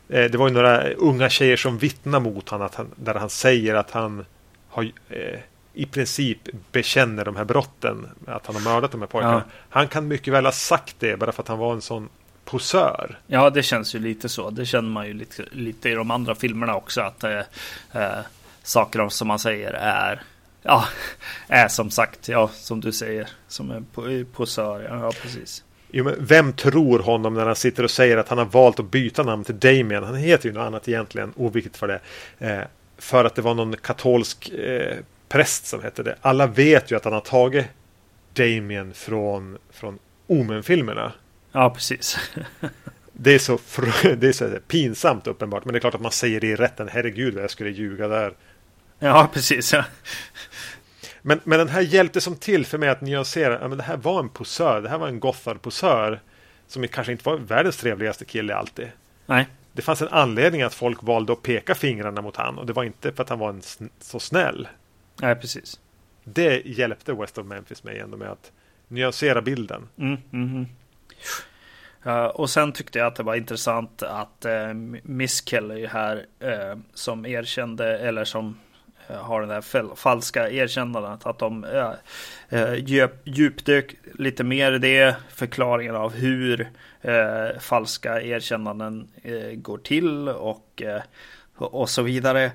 [0.09, 2.69] Eh, det var ju några unga tjejer som vittnar mot honom.
[2.73, 4.25] Han, där han säger att han
[4.69, 5.39] har, eh,
[5.73, 6.37] i princip
[6.71, 8.07] bekänner de här brotten.
[8.27, 9.43] Att han har mördat de här pojkarna.
[9.47, 9.53] Ja.
[9.69, 12.09] Han kan mycket väl ha sagt det bara för att han var en sån
[12.45, 13.19] posör.
[13.27, 14.49] Ja, det känns ju lite så.
[14.49, 17.01] Det känner man ju lite, lite i de andra filmerna också.
[17.01, 17.39] Att eh,
[17.91, 18.19] eh,
[18.63, 20.23] saker som man säger är
[20.63, 20.85] Ja,
[21.47, 23.85] är som sagt, ja, som du säger, som en
[24.25, 24.87] posör.
[24.89, 25.63] Ja, precis.
[25.91, 29.23] Jo, vem tror honom när han sitter och säger att han har valt att byta
[29.23, 30.03] namn till Damien?
[30.03, 31.99] Han heter ju något annat egentligen, oviktigt för det.
[32.39, 32.63] Eh,
[32.97, 34.97] för att det var någon katolsk eh,
[35.29, 36.15] präst som hette det.
[36.21, 37.65] Alla vet ju att han har tagit
[38.33, 41.11] Damien från, från Omen-filmerna.
[41.51, 42.17] Ja, precis.
[43.13, 43.59] det, är så
[44.17, 45.65] det är så pinsamt uppenbart.
[45.65, 46.89] Men det är klart att man säger det i rätten.
[46.91, 48.33] Herregud vad jag skulle ljuga där.
[48.99, 49.73] Ja, precis.
[49.73, 49.83] Ja.
[51.21, 53.59] Men, men den här hjälpte som till för mig att nyansera.
[53.61, 54.81] Ja, men det här var en posör.
[54.81, 56.19] Det här var en Gothard-posör.
[56.67, 58.87] Som kanske inte var världens trevligaste kille alltid.
[59.25, 59.47] Nej.
[59.73, 62.57] Det fanns en anledning att folk valde att peka fingrarna mot han.
[62.57, 63.61] Och det var inte för att han var en,
[63.99, 64.67] så snäll.
[65.21, 65.79] Nej, precis.
[66.23, 68.51] Det hjälpte West of Memphis mig ändå med att
[68.87, 69.87] nyansera bilden.
[69.97, 70.65] Mm, mm, mm.
[72.05, 76.79] Uh, och sen tyckte jag att det var intressant att uh, Miss Kelly här uh,
[76.93, 78.59] som erkände eller som
[79.17, 81.25] har det där falska erkännandet.
[81.25, 81.63] Att de
[82.49, 85.15] äh, djupdök lite mer i det.
[85.29, 86.69] Förklaringen av hur
[87.01, 90.83] äh, falska erkännanden äh, går till och,
[91.55, 92.51] och så vidare.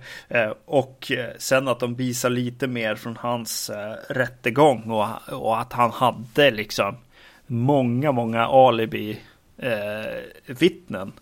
[0.64, 3.70] och sen att de visar lite mer från hans
[4.08, 6.96] rättegång och, och att han hade liksom
[7.46, 9.20] många, många alibi
[10.46, 11.12] vittnen.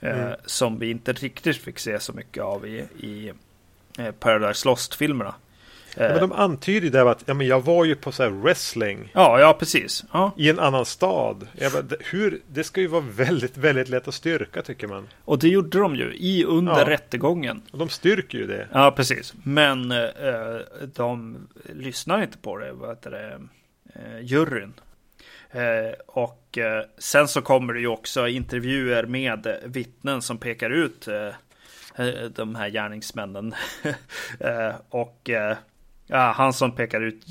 [0.00, 0.34] Mm.
[0.46, 3.34] Som vi inte riktigt fick se så mycket av i, i Eh,
[4.20, 5.34] Paradise Lost-filmerna.
[5.96, 9.10] Ja, men de antyder ju där att ja, men jag var ju på så wrestling.
[9.14, 10.04] Ja, ja precis.
[10.12, 10.32] Ja.
[10.36, 11.48] I en annan stad.
[11.72, 15.08] Bara, hur, det ska ju vara väldigt, väldigt lätt att styrka tycker man.
[15.24, 16.88] Och det gjorde de ju i under ja.
[16.88, 17.62] rättegången.
[17.72, 18.68] Och de styrker ju det.
[18.72, 19.34] Ja, precis.
[19.42, 19.98] Men eh,
[20.94, 21.38] de
[21.74, 23.40] lyssnar inte på det, vad heter det,
[23.94, 24.72] eh, juryn.
[25.50, 31.08] Eh, och eh, sen så kommer det ju också intervjuer med vittnen som pekar ut
[31.08, 31.34] eh, Eh,
[32.30, 33.54] de här gärningsmännen.
[34.40, 35.56] Eh, och eh,
[36.06, 37.24] ja, han som pekar ut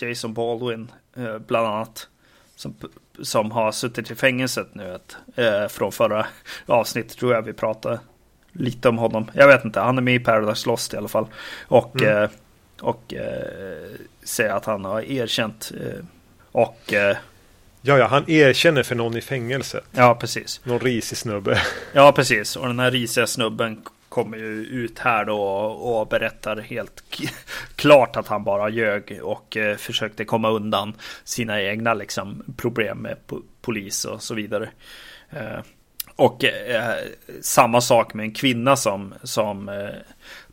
[0.00, 0.92] Jason Baldwin
[1.46, 2.08] bland annat.
[2.56, 2.74] Som,
[3.22, 5.16] som har suttit i fängelset nu ett,
[5.72, 6.26] från förra
[6.66, 8.00] avsnittet tror jag vi pratade
[8.52, 9.30] lite om honom.
[9.34, 11.26] Jag vet inte, han är med i Paradise Lost i alla fall.
[11.68, 12.30] Och, mm.
[12.80, 13.14] och
[14.22, 15.72] säger att han har erkänt
[16.52, 16.94] och
[17.84, 19.84] Ja, ja, han erkänner för någon i fängelset.
[19.92, 20.60] Ja, precis.
[20.64, 21.62] Någon risig snubbe.
[21.92, 22.56] Ja, precis.
[22.56, 27.04] Och den här risiga snubben kommer ju ut här då och berättar helt
[27.76, 33.16] klart att han bara ljög och eh, försökte komma undan sina egna liksom, problem med
[33.60, 34.70] polis och så vidare.
[35.30, 35.60] Eh,
[36.16, 36.94] och eh,
[37.40, 39.88] samma sak med en kvinna som, som eh,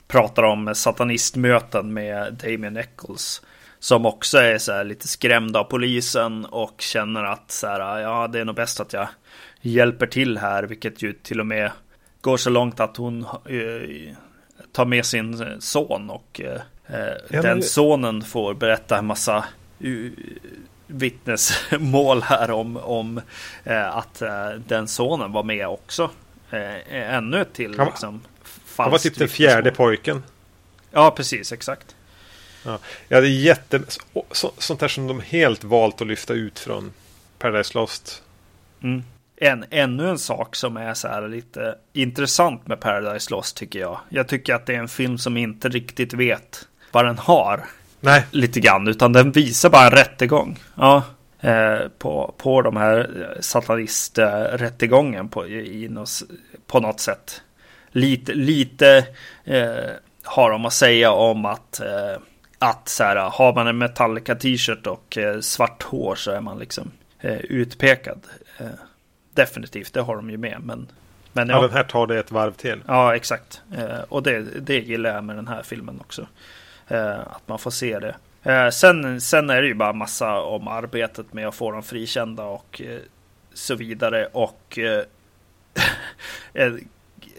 [0.08, 3.42] pratar om satanistmöten med Damien Eccles.
[3.80, 8.40] Som också är så lite skrämd av polisen och känner att så här, ja, det
[8.40, 9.08] är nog bäst att jag
[9.62, 11.72] hjälper till här, vilket ju till och med
[12.22, 14.16] går så långt att hon eh,
[14.72, 16.62] tar med sin son och eh,
[17.30, 17.64] ja, den men...
[17.64, 19.46] sonen får berätta en massa
[19.86, 20.12] uh,
[20.90, 23.22] vittnesmål här om, om
[23.64, 26.10] eh, att eh, den sonen var med också.
[26.50, 28.22] Eh, ännu till han, liksom,
[28.78, 30.24] Han var typ den fjärde pojken.
[30.92, 31.96] Ja, precis, exakt.
[32.70, 33.82] Ja, ja det är jätte...
[34.32, 36.92] Så, sånt där som de helt valt att lyfta ut från
[37.40, 38.24] Paradise Lost.
[38.84, 39.04] Mm.
[39.38, 44.00] en, ännu en sak som är så här lite intressant med Paradise Lost tycker jag.
[44.10, 47.66] Jag tycker att det är en film som inte riktigt vet vad den har.
[48.00, 48.26] Nej.
[48.32, 50.60] Lite grann, utan den visar bara en rättegång.
[50.76, 51.04] Ja.
[51.40, 55.90] Eh, på, på de här satanisträttegången på, i,
[56.68, 57.42] på något sätt.
[57.92, 59.08] Lite, lite
[59.44, 59.90] eh,
[60.24, 62.22] har de att säga om att eh,
[62.60, 66.60] att så här, har man en Metallica t-shirt och eh, svart hår så är man
[66.60, 68.20] liksom eh, utpekad.
[68.58, 68.68] Eh,
[69.34, 70.62] definitivt, det har de ju med.
[70.64, 70.88] Men,
[71.34, 72.84] men ja, ja, den här tar det ett varv till.
[72.88, 73.62] Ja, exakt.
[73.78, 76.28] Eh, och det, det gillar jag med den här filmen också.
[76.88, 78.16] Eh, att man får se det.
[78.44, 82.44] Eh, sen, sen är det ju bara massa om arbetet med att få dem frikända
[82.44, 82.82] och
[83.54, 84.26] så vidare.
[84.26, 84.80] Och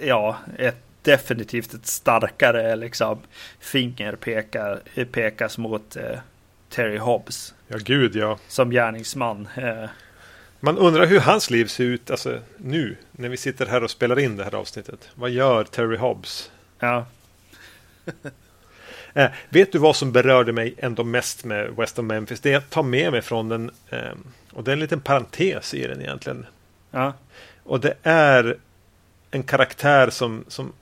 [0.01, 3.19] ja, ett definitivt ett starkare liksom,
[3.59, 4.81] finger pekar,
[5.13, 6.19] pekas mot eh,
[6.69, 7.55] Terry Hobbs.
[7.69, 8.39] Ja, gud ja.
[8.49, 9.49] Som gärningsman.
[9.57, 9.89] Eh.
[10.61, 14.19] Man undrar hur hans liv ser ut alltså, nu när vi sitter här och spelar
[14.19, 15.09] in det här avsnittet.
[15.15, 16.51] Vad gör Terry Hobbs?
[16.79, 17.07] Ja.
[19.15, 22.41] eh, vet du vad som berörde mig ändå mest med West of Memphis?
[22.41, 24.13] Det jag tar med mig från den, eh,
[24.53, 26.47] och det är en liten parentes i den egentligen.
[26.91, 27.13] Ja.
[27.63, 28.57] Och det är
[29.31, 30.73] en karaktär som, som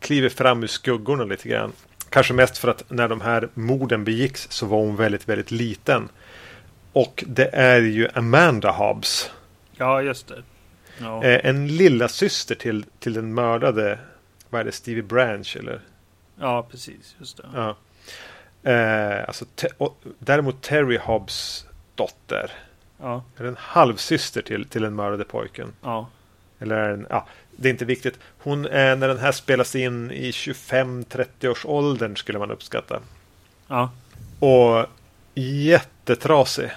[0.00, 1.72] kliver fram ur skuggorna lite grann.
[2.08, 6.08] Kanske mest för att när de här morden begicks så var hon väldigt, väldigt liten.
[6.92, 9.30] Och det är ju Amanda Hobbs.
[9.76, 10.42] Ja, just det.
[10.98, 11.24] Ja.
[11.24, 13.98] Eh, en lilla syster till, till den mördade,
[14.50, 15.80] vad är det, Stevie Branch eller?
[16.40, 17.16] Ja, precis.
[17.18, 17.46] Just det.
[17.54, 17.76] Ja.
[18.70, 22.52] Eh, alltså, te, och, däremot Terry Hobbs dotter.
[22.98, 23.24] Ja.
[23.36, 25.72] Är en halvsyster till, till den mördade pojken.
[25.82, 26.08] Ja.
[26.60, 28.18] Eller ja, det är inte viktigt.
[28.38, 33.00] Hon är när den här spelas in i 25-30 års åldern skulle man uppskatta.
[33.68, 33.90] Ja.
[34.38, 34.86] Och
[35.34, 36.70] jättetrasig.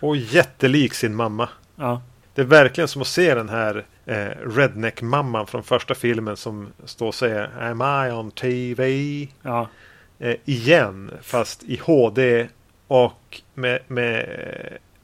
[0.00, 1.48] Och jättelik sin mamma.
[1.76, 2.02] Ja.
[2.34, 7.06] Det är verkligen som att se den här eh, redneck-mamman från första filmen som står
[7.06, 9.28] och säger Am I on TV?
[9.42, 9.68] Ja.
[10.18, 12.48] Eh, igen, fast i HD
[12.86, 14.28] och med, med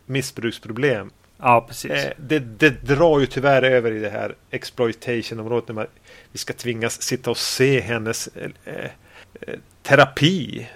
[0.06, 1.10] missbruksproblem.
[1.44, 1.90] Ja, precis.
[1.90, 5.68] Eh, det, det, drar ju tyvärr över i det här exploitation-området.
[5.68, 5.86] När man,
[6.32, 8.90] vi ska tvingas sitta och se hennes eh, eh,
[9.82, 10.68] terapi.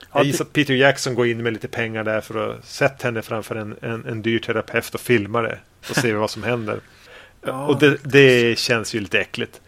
[0.00, 3.08] Ja, jag gissar att Peter Jackson går in med lite pengar där för att sätta
[3.08, 5.58] henne framför en, en, en dyr terapeut och filma det.
[5.90, 6.80] Och se vad som händer.
[7.44, 9.60] Ja, och det, det känns ju lite äckligt.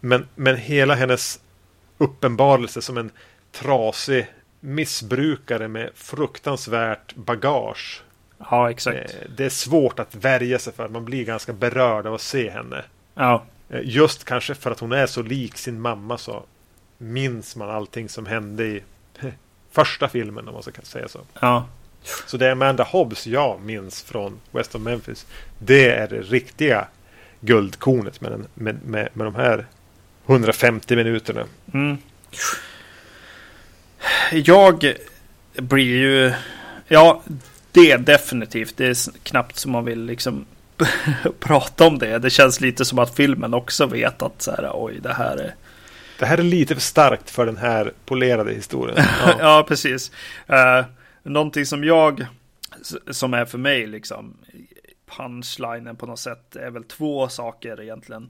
[0.00, 1.40] Men, men hela hennes
[1.98, 3.10] uppenbarelse som en
[3.52, 4.26] trasig
[4.60, 8.02] missbrukare med fruktansvärt bagage
[8.38, 9.14] Ja, exakt.
[9.14, 10.88] Eh, det är svårt att värja sig för.
[10.88, 12.84] Man blir ganska berörd av att se henne.
[13.14, 13.44] Ja.
[13.70, 16.42] Eh, just kanske för att hon är så lik sin mamma så
[16.98, 18.82] minns man allting som hände i
[19.70, 21.20] första filmen om man ska säga så.
[21.40, 21.66] Ja.
[22.26, 25.26] Så det är Amanda Hobbs jag minns från West of Memphis.
[25.58, 26.86] Det är det riktiga
[27.40, 29.66] guldkornet med, den, med, med, med de här
[30.26, 31.44] 150 minuterna.
[31.74, 31.98] Mm.
[34.32, 34.94] Jag
[35.56, 36.32] blir ju...
[36.88, 37.22] Ja,
[37.72, 38.76] det är definitivt.
[38.76, 40.46] Det är knappt som man vill liksom
[41.40, 42.18] prata om det.
[42.18, 45.54] Det känns lite som att filmen också vet att så här, oj, det här är...
[46.18, 48.96] Det här är lite för starkt för den här polerade historien.
[49.26, 50.12] Ja, ja precis.
[50.50, 50.86] Uh,
[51.22, 52.26] någonting som jag,
[53.10, 54.36] som är för mig liksom,
[55.16, 58.22] punchlinen på något sätt är väl två saker egentligen.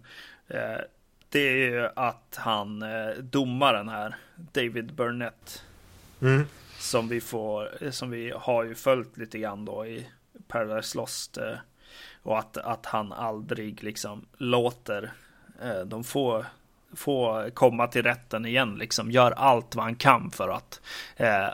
[0.55, 0.83] Uh,
[1.29, 4.17] det är ju att han, uh, domaren här,
[4.53, 5.63] David Burnett,
[6.23, 6.47] mm
[6.79, 10.07] som vi får, eh, som vi har ju följt lite grann då i
[10.49, 11.37] Paradise Lost.
[11.37, 11.55] Eh,
[12.23, 15.13] och att, att han aldrig liksom låter
[15.63, 16.45] eh, de få,
[16.95, 20.81] få komma till rätten igen, liksom gör allt vad han kan för att
[21.17, 21.49] eh,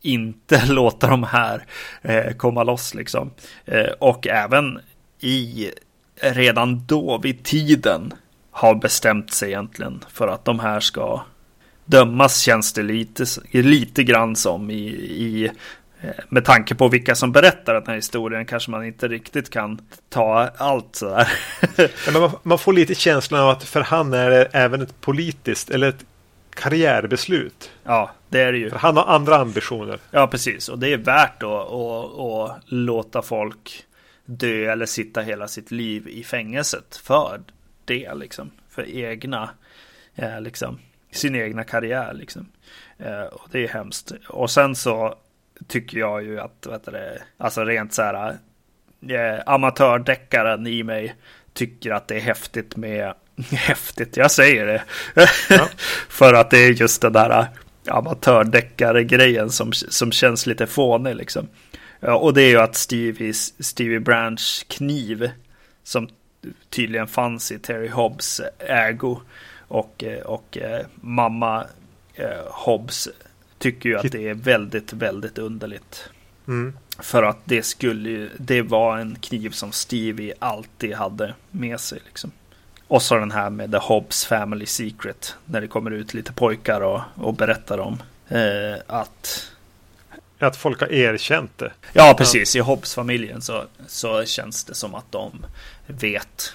[0.00, 1.66] inte låta de här
[2.02, 3.30] eh, komma loss liksom.
[3.64, 4.80] Eh, och även
[5.20, 5.70] i
[6.20, 8.14] redan då vid tiden
[8.50, 11.22] har bestämt sig egentligen för att de här ska
[11.84, 15.50] dömas känns det lite, lite grann som i, i
[16.00, 19.80] eh, med tanke på vilka som berättar den här historien kanske man inte riktigt kan
[20.08, 21.28] ta allt sådär.
[22.20, 25.88] man, man får lite känslan av att för han är det även ett politiskt eller
[25.88, 26.04] ett
[26.54, 27.70] karriärbeslut.
[27.84, 28.70] Ja, det är det ju.
[28.70, 29.98] För han har andra ambitioner.
[30.10, 30.68] Ja, precis.
[30.68, 33.84] Och det är värt att, att, att låta folk
[34.24, 37.40] dö eller sitta hela sitt liv i fängelset för
[37.84, 38.50] det liksom.
[38.70, 39.50] För egna
[40.14, 40.78] eh, liksom
[41.12, 42.48] sin egna karriär liksom.
[42.98, 44.12] Eh, och det är hemskt.
[44.28, 45.14] Och sen så
[45.68, 48.36] tycker jag ju att, vet du, alltså rent så här,
[49.08, 51.14] eh, amatördeckaren i mig
[51.52, 53.14] tycker att det är häftigt med,
[53.52, 54.82] häftigt, jag säger det.
[55.48, 55.68] Ja.
[56.08, 57.46] För att det är just den där
[57.86, 61.48] amatördeckare-grejen som, som känns lite fånig liksom.
[62.00, 65.30] Och det är ju att Stevie, Stevie Branch kniv
[65.84, 66.08] som
[66.70, 69.20] tydligen fanns i Terry Hobbs ägo.
[69.72, 70.58] Och, och
[71.00, 71.66] mamma
[72.50, 73.08] Hobbs
[73.58, 76.10] tycker ju att det är väldigt, väldigt underligt.
[76.48, 76.76] Mm.
[76.98, 82.00] För att det skulle ju, det var en kniv som Stevie alltid hade med sig
[82.06, 82.32] liksom.
[82.88, 85.36] Och så den här med The Hobbs Family Secret.
[85.44, 89.48] När det kommer ut lite pojkar och, och berättar om eh, att...
[90.38, 91.72] Att folk har erkänt det.
[91.92, 92.56] Ja, precis.
[92.56, 95.46] I Hobbs-familjen så, så känns det som att de
[95.86, 96.52] vet.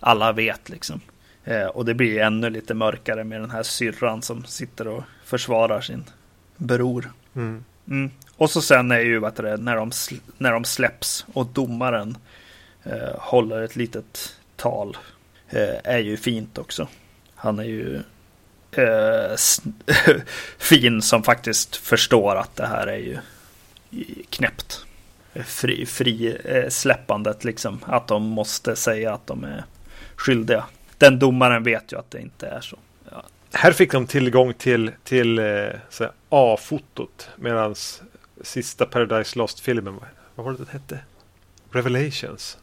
[0.00, 1.00] Alla vet liksom.
[1.48, 5.80] Eh, och det blir ännu lite mörkare med den här syrran som sitter och försvarar
[5.80, 6.04] sin
[6.56, 7.12] bror.
[7.36, 7.64] Mm.
[7.88, 8.10] Mm.
[8.36, 9.90] Och så sen är ju du, när, de,
[10.38, 12.16] när de släpps och domaren
[12.84, 14.96] eh, håller ett litet tal.
[15.48, 16.88] Eh, är ju fint också.
[17.34, 17.96] Han är ju
[18.72, 19.36] eh,
[20.58, 23.18] fin som faktiskt förstår att det här är ju
[24.30, 24.84] knäppt.
[25.44, 27.80] Fri, fri eh, släppandet liksom.
[27.86, 29.64] Att de måste säga att de är
[30.16, 30.64] skyldiga.
[30.98, 32.78] Den domaren vet ju att det inte är så.
[33.10, 33.24] Ja.
[33.52, 35.70] Här fick de tillgång till, till eh,
[36.28, 37.30] A-fotot.
[37.36, 37.74] Medan
[38.40, 40.00] sista Paradise Lost-filmen,
[40.34, 40.98] vad var det den hette?
[41.70, 42.58] Revelations?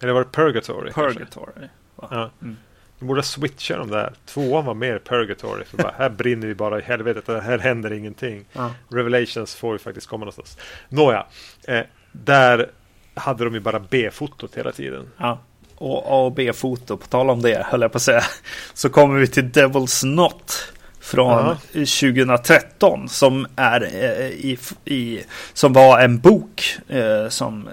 [0.00, 0.92] Eller var det Purgatory?
[0.92, 1.68] Purgatory.
[1.96, 2.30] Ja.
[2.42, 2.56] Mm.
[2.98, 4.12] De borde switcha de där.
[4.26, 5.64] Tvåan var mer Purgatory.
[5.64, 7.28] För bara, här brinner vi bara i helvetet.
[7.28, 8.44] Här händer ingenting.
[8.52, 8.70] Ja.
[8.88, 10.58] Revelations får ju faktiskt komma någonstans.
[10.88, 11.26] Nåja.
[11.64, 11.82] Eh,
[12.12, 12.70] där
[13.14, 15.10] hade de ju bara B-fotot hela tiden.
[15.16, 15.38] Ja.
[15.80, 18.24] Och A och B-foto, på tal om det höll jag på att säga.
[18.74, 21.56] Så kommer vi till Devil's Knot från ja.
[21.72, 27.68] 2013 som är eh, i, i, som var en bok eh, som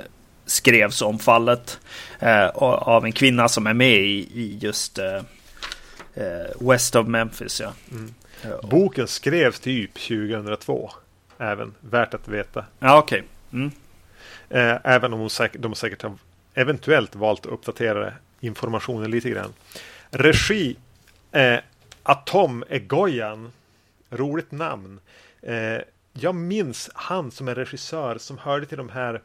[0.46, 1.80] skrevs om fallet
[2.20, 5.22] eh, av en kvinna som är med i, i just eh,
[6.14, 7.62] eh West of Memphis.
[7.62, 7.74] Ja.
[7.92, 8.14] Mm.
[8.64, 10.92] Boken skrevs typ 2002.
[11.38, 12.66] Även värt att veta.
[12.80, 13.24] Ja, okej.
[13.50, 13.60] Okay.
[13.60, 13.72] Mm.
[14.50, 16.14] Eh, även om hon säkert, de säkert har
[16.58, 19.54] eventuellt valt att uppdatera informationen lite grann.
[20.10, 20.76] Regi
[21.32, 21.60] eh,
[22.04, 23.52] Atom Egoyan.
[24.10, 25.00] Roligt namn.
[25.42, 25.78] Eh,
[26.14, 29.22] jag minns han som är regissör som hörde till de här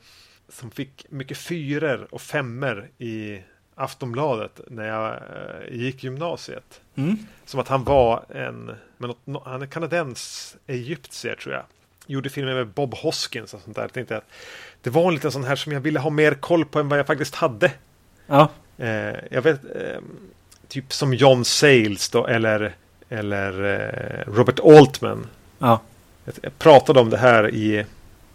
[0.48, 3.42] som fick mycket fyror och femmer i
[3.74, 6.80] Aftonbladet när jag eh, gick gymnasiet.
[6.94, 7.16] Mm.
[7.44, 9.14] Som att han var en, men
[9.44, 11.64] han är kanadens egyptier tror jag.
[12.12, 13.82] Gjorde filmer med Bob Hoskins och sånt där.
[13.82, 14.24] Jag tänkte att
[14.82, 16.98] det var en liten sån här som jag ville ha mer koll på än vad
[16.98, 17.70] jag faktiskt hade.
[18.26, 18.48] Ja.
[18.78, 20.00] Eh, jag vet, eh,
[20.68, 22.74] typ som John Sayles då, eller,
[23.08, 25.26] eller eh, Robert Altman.
[25.58, 25.80] Ja.
[26.40, 27.84] Jag pratade om det här i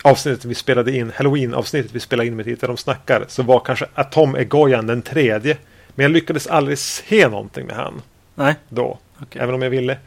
[0.02, 3.86] avsnittet vi spelade in, Halloween-avsnittet vi spelade in med Titta de snackar, så var kanske
[3.94, 5.58] Atom Egoyan den tredje.
[5.96, 8.02] Men jag lyckades aldrig se någonting med han.
[8.36, 8.56] Nej.
[8.70, 9.00] Då.
[9.22, 9.42] Okay.
[9.42, 9.98] Även om jag ville.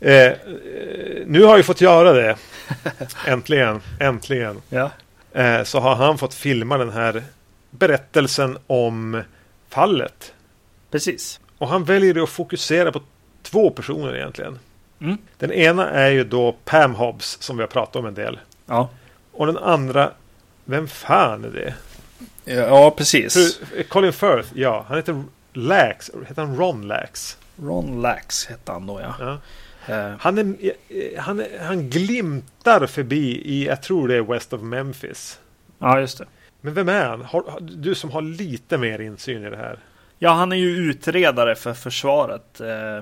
[0.00, 0.32] Eh,
[1.26, 2.36] nu har jag fått göra det.
[3.26, 3.80] äntligen.
[4.00, 4.62] Äntligen.
[4.68, 4.90] Ja.
[5.32, 7.22] Eh, så har han fått filma den här
[7.70, 9.22] berättelsen om
[9.68, 10.32] fallet.
[10.90, 11.40] Precis.
[11.58, 13.00] Och han väljer att fokusera på
[13.42, 14.58] två personer egentligen.
[15.00, 15.18] Mm.
[15.38, 18.38] Den ena är ju då Pam Hobbs som vi har pratat om en del.
[18.66, 18.88] Ja.
[19.32, 20.10] Och den andra,
[20.64, 21.74] vem fan är det?
[22.54, 23.60] Ja, precis.
[23.88, 24.84] Colin Firth, ja.
[24.88, 25.22] Han heter
[25.52, 26.10] Lax.
[26.28, 27.38] Heter han Ron Lax?
[27.62, 29.14] Ron Lax hette han då, ja.
[29.20, 29.38] ja.
[29.88, 30.14] Uh.
[30.18, 30.46] Han, är,
[31.18, 35.40] han, är, han glimtar förbi i, jag tror det är West of Memphis.
[35.78, 36.26] Ja, just det.
[36.60, 37.22] Men vem är han?
[37.22, 39.78] Har, du som har lite mer insyn i det här.
[40.18, 42.60] Ja, han är ju utredare för försvaret.
[42.60, 43.00] Eh,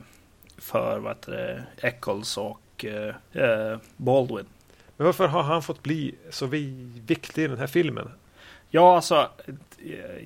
[0.58, 4.46] för vad heter det, Eccles och eh, eh Baldwin.
[4.96, 8.10] Men varför har han fått bli så viktig i den här filmen?
[8.70, 9.28] Ja, alltså.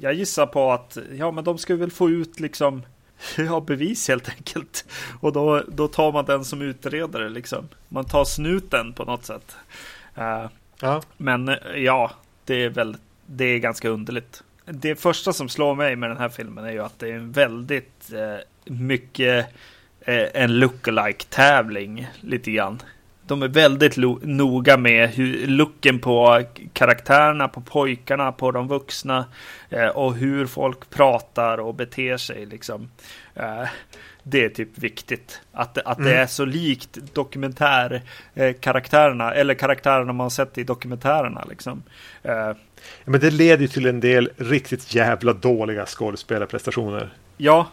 [0.01, 2.83] Jag gissar på att ja, men de ska väl få ut liksom
[3.37, 4.85] ja, bevis helt enkelt.
[5.21, 7.69] Och då, då tar man den som utredare liksom.
[7.89, 9.57] Man tar snuten på något sätt.
[10.19, 10.47] Uh,
[10.81, 11.03] ja.
[11.17, 12.11] Men ja,
[12.45, 12.97] det är väl
[13.27, 14.43] det är ganska underligt.
[14.65, 17.33] Det första som slår mig med den här filmen är ju att det är en
[17.33, 19.47] väldigt uh, mycket
[20.09, 22.83] uh, en lookalike tävling lite grann
[23.31, 29.25] de är väldigt noga med hur, looken på karaktärerna, på pojkarna, på de vuxna
[29.71, 32.47] eh, och hur folk pratar och beter sig.
[32.47, 32.91] Liksom.
[33.35, 33.65] Eh,
[34.23, 35.41] det är typ viktigt.
[35.53, 36.11] Att, att mm.
[36.11, 41.45] det är så likt dokumentärkaraktärerna eh, eller karaktärerna man sett i dokumentärerna.
[41.49, 41.83] Liksom.
[42.23, 42.53] Eh,
[43.05, 47.11] men det leder ju till en del riktigt jävla dåliga skådespelarprestationer.
[47.37, 47.71] Ja.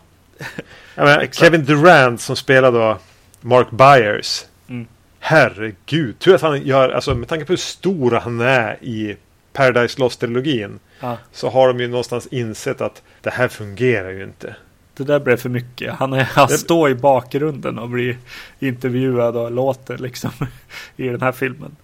[0.95, 2.97] menar, Kevin Durant som spelar då
[3.41, 4.45] Mark Byers.
[4.67, 4.87] Mm
[5.27, 6.19] herregud.
[6.19, 9.17] Tur att han gör, alltså med tanke på hur stor han är i
[9.53, 10.79] Paradise Lost-trilogin.
[10.99, 11.17] Ja.
[11.31, 14.55] Så har de ju någonstans insett att det här fungerar ju inte.
[14.93, 15.93] Det där blev för mycket.
[15.93, 16.57] Han, är, han det...
[16.57, 18.17] står i bakgrunden och blir
[18.59, 20.31] intervjuad och låter liksom
[20.95, 21.75] i den här filmen.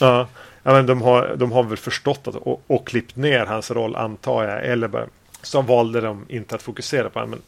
[0.00, 0.28] Ja,
[0.62, 3.96] ja men de har, de har väl förstått att och, och klippt ner hans roll
[3.96, 4.66] antar jag.
[4.66, 5.06] Eller bara
[5.42, 7.26] Så valde de inte att fokusera på.
[7.26, 7.40] Men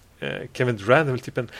[0.52, 1.50] Kevin Durant är väl typ en...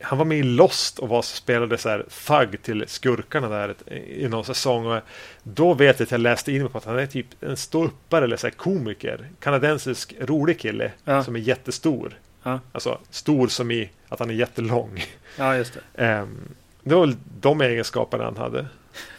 [0.00, 4.28] Han var med i Lost och var, spelade så här thug till skurkarna där i
[4.28, 4.86] någon säsong.
[4.86, 5.02] Och
[5.42, 8.24] då vet jag att jag läste in mig på att han är typ en ståuppare
[8.24, 9.28] eller så här komiker.
[9.40, 11.24] Kanadensisk rolig kille ja.
[11.24, 12.18] som är jättestor.
[12.42, 12.60] Ja.
[12.72, 15.04] Alltså stor som i att han är jättelång.
[15.38, 16.20] Ja, just det.
[16.20, 18.66] Um, det var väl de egenskaperna han hade.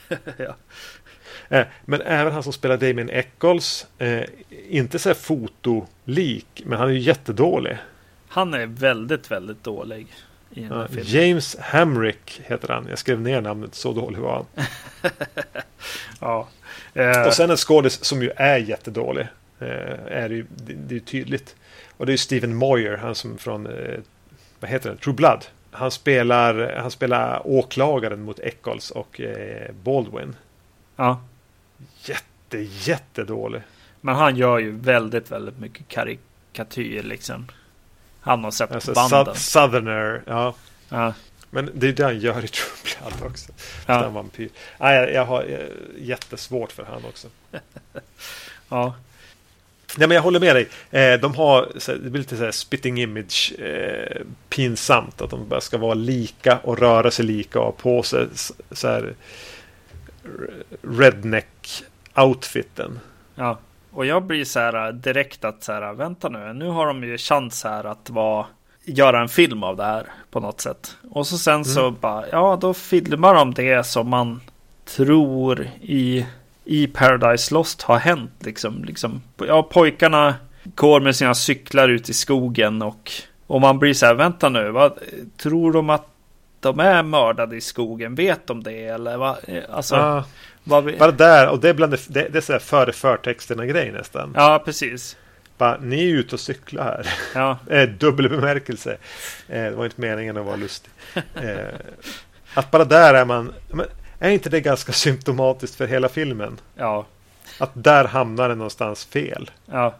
[0.37, 0.55] ja.
[1.49, 3.87] Eh, men även han som spelar Damien Eccles.
[3.97, 4.23] Eh,
[4.69, 7.77] inte så här fotolik, men han är ju jättedålig.
[8.33, 10.07] Han är väldigt, väldigt dålig.
[10.49, 12.87] Ja, James Hamrick heter han.
[12.89, 14.65] Jag skrev ner namnet, så dålig var han.
[16.19, 16.47] ja.
[16.93, 17.27] Eh.
[17.27, 19.27] Och sen en skådis som ju är jättedålig.
[19.59, 19.67] Eh,
[20.07, 21.55] är det, ju, det, är tydligt.
[21.97, 23.99] Och det är ju Stephen Moyer, han som från, eh,
[24.59, 25.45] vad heter det, True Blood.
[25.71, 29.21] Han spelar, han spelar åklagaren mot Eccles och
[29.83, 30.35] Baldwin.
[30.95, 31.21] Ja.
[32.03, 33.61] Jätte, jättedålig.
[34.01, 37.47] Men han gör ju väldigt, väldigt mycket karikatyr liksom.
[38.21, 39.35] Han har sett alltså, banden.
[39.35, 40.55] Southerner, ja.
[40.89, 41.13] ja.
[41.49, 43.51] Men det är det han gör i True Blood också.
[43.85, 44.09] Ja.
[44.09, 44.49] vampyr.
[44.79, 45.67] Nej, jag, jag har jag, eh,
[45.97, 47.27] jättesvårt för han också.
[48.69, 48.95] ja.
[49.97, 50.67] Nej, men jag håller med dig.
[50.91, 55.21] Eh, de har, det blir lite så här spitting image eh, pinsamt.
[55.21, 58.27] Att de bara ska vara lika och röra sig lika och ha på sig
[58.71, 59.13] så här
[60.81, 61.83] redneck
[62.15, 62.99] outfiten.
[63.35, 63.59] Ja,
[63.91, 67.03] och jag blir så här äh, direkt att så här, vänta nu, nu har de
[67.03, 68.45] ju chans här att vara
[68.85, 70.97] göra en film av det här på något sätt.
[71.09, 71.63] Och så sen mm.
[71.63, 74.41] så bara, ja då filmar de det som man
[74.85, 76.25] tror i,
[76.65, 78.83] i Paradise Lost har hänt liksom.
[78.83, 79.21] liksom.
[79.37, 80.35] Ja, pojkarna
[80.75, 83.11] går med sina cyklar ut i skogen och,
[83.47, 84.99] och man blir så här, vänta nu, vad,
[85.37, 86.07] tror de att
[86.61, 88.15] de är mördade i skogen?
[88.15, 89.37] Vet de det eller vad?
[89.69, 90.23] Alltså, ah.
[90.63, 90.97] Vi...
[90.97, 93.91] Bara där, och det är bland det, det, det är så här före förtexterna grej
[93.91, 94.33] nästan.
[94.35, 95.17] Ja, precis.
[95.57, 97.07] Bara, ni är ute och cyklar här.
[97.35, 97.57] Ja.
[97.75, 98.97] eh, dubbel bemärkelse.
[99.47, 100.91] Eh, det var inte meningen att vara lustig.
[101.35, 101.73] Eh,
[102.53, 103.53] att bara där är man...
[104.19, 106.59] Är inte det ganska symptomatiskt för hela filmen?
[106.75, 107.05] Ja.
[107.59, 109.51] Att där hamnar det någonstans fel.
[109.65, 109.95] Ja.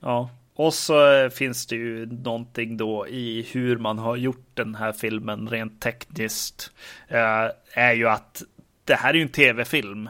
[0.00, 0.30] Ja.
[0.62, 4.92] Och så eh, finns det ju någonting då i hur man har gjort den här
[4.92, 6.70] filmen rent tekniskt.
[7.08, 8.42] Eh, är ju att
[8.84, 10.08] det här är ju en tv-film.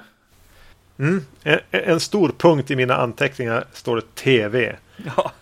[0.99, 1.25] Mm.
[1.43, 4.77] En, en, stor punkt i mina anteckningar står det tv.
[5.17, 5.33] Ja.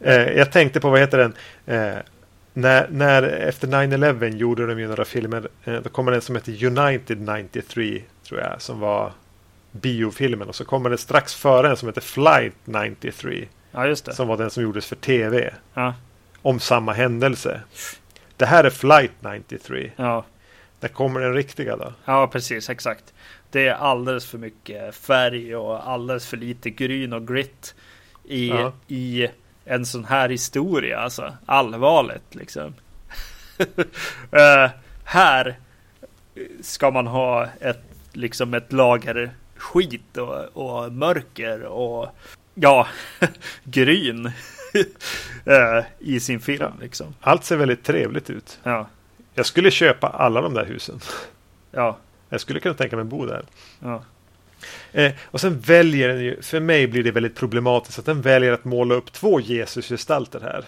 [0.00, 1.34] Eh, jag tänkte på, vad heter den?
[1.66, 1.98] Eh,
[2.52, 5.48] när, när efter 9-11 gjorde de ju några filmer.
[5.64, 8.62] Eh, då kommer den som heter United 93 tror jag.
[8.62, 9.12] Som var
[9.72, 10.48] biofilmen.
[10.48, 13.48] Och så kommer det strax före en som heter Flight 93.
[13.76, 14.14] Ja, just det.
[14.14, 15.54] Som var den som gjordes för tv.
[15.74, 15.94] Ja.
[16.42, 17.60] Om samma händelse.
[18.36, 19.92] Det här är Flight 93.
[19.96, 20.24] Ja.
[20.80, 21.92] När kommer den riktiga då?
[22.04, 23.14] Ja, precis, exakt.
[23.50, 27.74] Det är alldeles för mycket färg och alldeles för lite gryn och grit
[28.24, 28.72] i, ja.
[28.88, 29.28] i
[29.64, 30.98] en sån här historia.
[30.98, 32.74] Alltså allvarligt liksom.
[33.60, 34.70] uh,
[35.04, 35.58] här
[36.60, 42.08] ska man ha ett, liksom ett lager skit och, och mörker och
[42.58, 42.86] ja,
[43.64, 46.72] gryn uh, i sin film.
[46.80, 47.14] Liksom.
[47.20, 48.58] Allt ser väldigt trevligt ut.
[48.62, 48.88] Ja.
[49.34, 51.00] Jag skulle köpa alla de där husen.
[51.70, 51.98] Ja.
[52.28, 53.44] Jag skulle kunna tänka mig bo där.
[53.80, 54.02] Ja.
[54.92, 58.52] Eh, och sen väljer den ju, för mig blir det väldigt problematiskt att den väljer
[58.52, 60.64] att måla upp två Jesusgestalter här.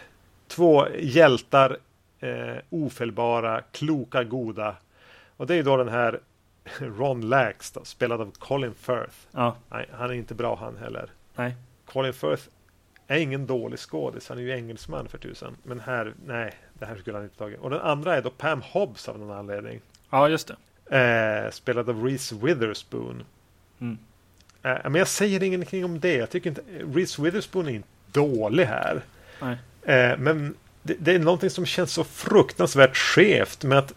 [0.48, 1.76] Två hjältar,
[2.20, 4.76] eh, ofelbara, kloka, goda.
[5.36, 6.20] Och det är då den här
[6.78, 9.16] Ron Lax, då, spelad av Colin Firth.
[9.32, 9.56] Ja.
[9.70, 11.10] Nej, han är inte bra han heller.
[11.36, 11.54] Nej.
[11.92, 12.42] Colin Firth
[13.06, 14.28] är ingen dålig skådis.
[14.28, 15.56] Han är ju engelsman för tusan.
[15.62, 17.60] Men här, nej, det här skulle han inte tagit.
[17.60, 19.80] Och den andra är då Pam Hobbs av någon anledning.
[20.10, 20.50] Ja, just
[20.88, 21.46] det.
[21.46, 23.24] Eh, spelad av Reese Witherspoon.
[23.80, 23.98] Mm.
[24.62, 26.14] Eh, men jag säger ingenting om det.
[26.14, 26.62] Jag tycker inte
[26.94, 29.02] Reese Witherspoon är inte dålig här.
[29.40, 29.56] Nej.
[29.82, 33.92] Eh, men det, det, är någonting som känns så fruktansvärt skevt med att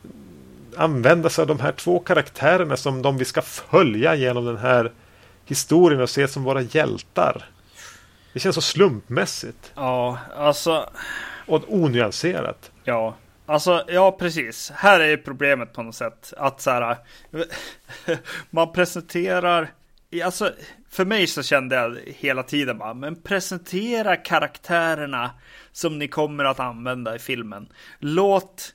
[0.75, 4.91] använda sig av de här två karaktärerna som de vi ska följa genom den här
[5.45, 7.45] historien och se som våra hjältar.
[8.33, 9.71] Det känns så slumpmässigt.
[9.75, 10.89] Ja, alltså.
[11.47, 12.71] Och onyanserat.
[12.83, 13.15] Ja,
[13.45, 14.71] alltså ja precis.
[14.75, 16.33] Här är problemet på något sätt.
[16.37, 16.97] Att så här.
[18.49, 19.71] man presenterar.
[20.23, 20.53] Alltså
[20.89, 22.93] för mig så kände jag hela tiden bara.
[22.93, 25.31] Men presentera karaktärerna
[25.71, 27.67] som ni kommer att använda i filmen.
[27.99, 28.73] Låt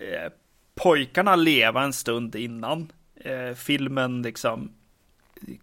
[0.00, 0.32] eh,
[0.74, 2.92] pojkarna leva en stund innan
[3.24, 4.72] eh, filmen liksom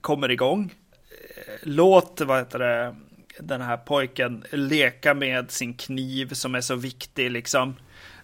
[0.02, 0.74] kommer igång.
[1.10, 2.96] Eh, låt vad heter det
[3.40, 7.76] den här pojken leka med sin kniv som är så viktig liksom.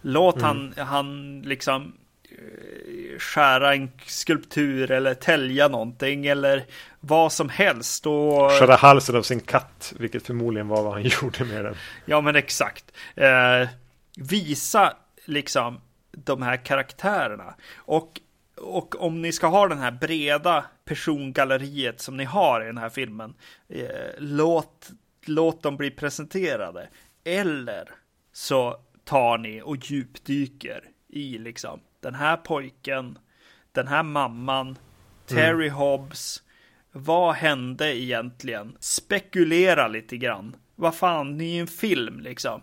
[0.01, 0.45] Låt mm.
[0.45, 1.93] han, han liksom
[2.29, 6.65] eh, skära en skulptur eller tälja någonting eller
[6.99, 8.05] vad som helst.
[8.05, 8.51] Och...
[8.51, 11.75] Skära halsen av sin katt, vilket förmodligen var vad han gjorde med den.
[12.05, 12.91] Ja, men exakt.
[13.15, 13.67] Eh,
[14.17, 14.93] visa
[15.25, 17.55] liksom de här karaktärerna.
[17.75, 18.21] Och,
[18.57, 22.89] och om ni ska ha den här breda persongalleriet som ni har i den här
[22.89, 23.33] filmen,
[23.69, 23.85] eh,
[24.17, 24.89] låt,
[25.27, 26.89] låt dem bli presenterade.
[27.23, 27.89] Eller
[28.31, 33.17] så tar ni och djupdyker i liksom den här pojken,
[33.71, 34.77] den här mamman,
[35.27, 35.77] Terry mm.
[35.77, 36.43] Hobbs.
[36.91, 38.77] Vad hände egentligen?
[38.79, 40.55] Spekulera lite grann.
[40.75, 42.61] Vad fan, ni är en film liksom.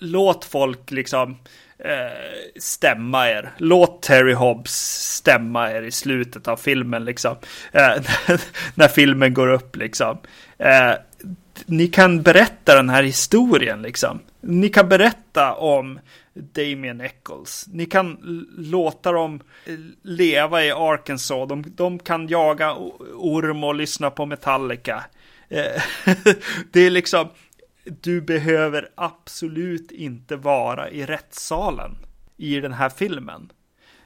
[0.00, 1.36] Låt folk liksom
[1.78, 3.50] eh, stämma er.
[3.56, 4.72] Låt Terry Hobbs
[5.16, 7.36] stämma er i slutet av filmen liksom.
[7.72, 7.96] Eh,
[8.74, 10.18] när filmen går upp liksom.
[10.58, 10.92] Eh,
[11.66, 14.20] ni kan berätta den här historien liksom.
[14.40, 15.98] Ni kan berätta om
[16.34, 17.64] Damien Eccles.
[17.68, 18.18] Ni kan
[18.58, 19.40] låta dem
[20.02, 21.48] leva i Arkansas.
[21.48, 22.74] De, de kan jaga
[23.14, 25.04] orm och lyssna på Metallica.
[25.48, 25.82] Eh,
[26.70, 27.28] det är liksom,
[27.84, 31.96] du behöver absolut inte vara i rättssalen
[32.36, 33.52] i den här filmen.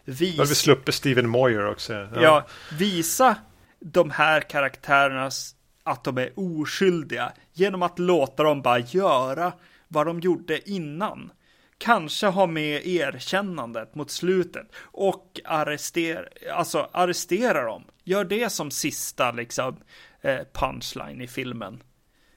[0.05, 0.51] Vis...
[0.51, 1.93] vi sluppit Steven Moyer också.
[1.93, 2.09] Ja.
[2.15, 2.47] ja,
[2.79, 3.37] visa
[3.81, 9.53] de här karaktärernas att de är oskyldiga genom att låta dem bara göra
[9.89, 11.33] vad de gjorde innan.
[11.79, 16.25] Kanske ha med erkännandet mot slutet och arrestera,
[16.55, 17.85] alltså arrestera dem.
[18.05, 19.77] Gör det som sista liksom
[20.21, 21.83] eh, punchline i filmen.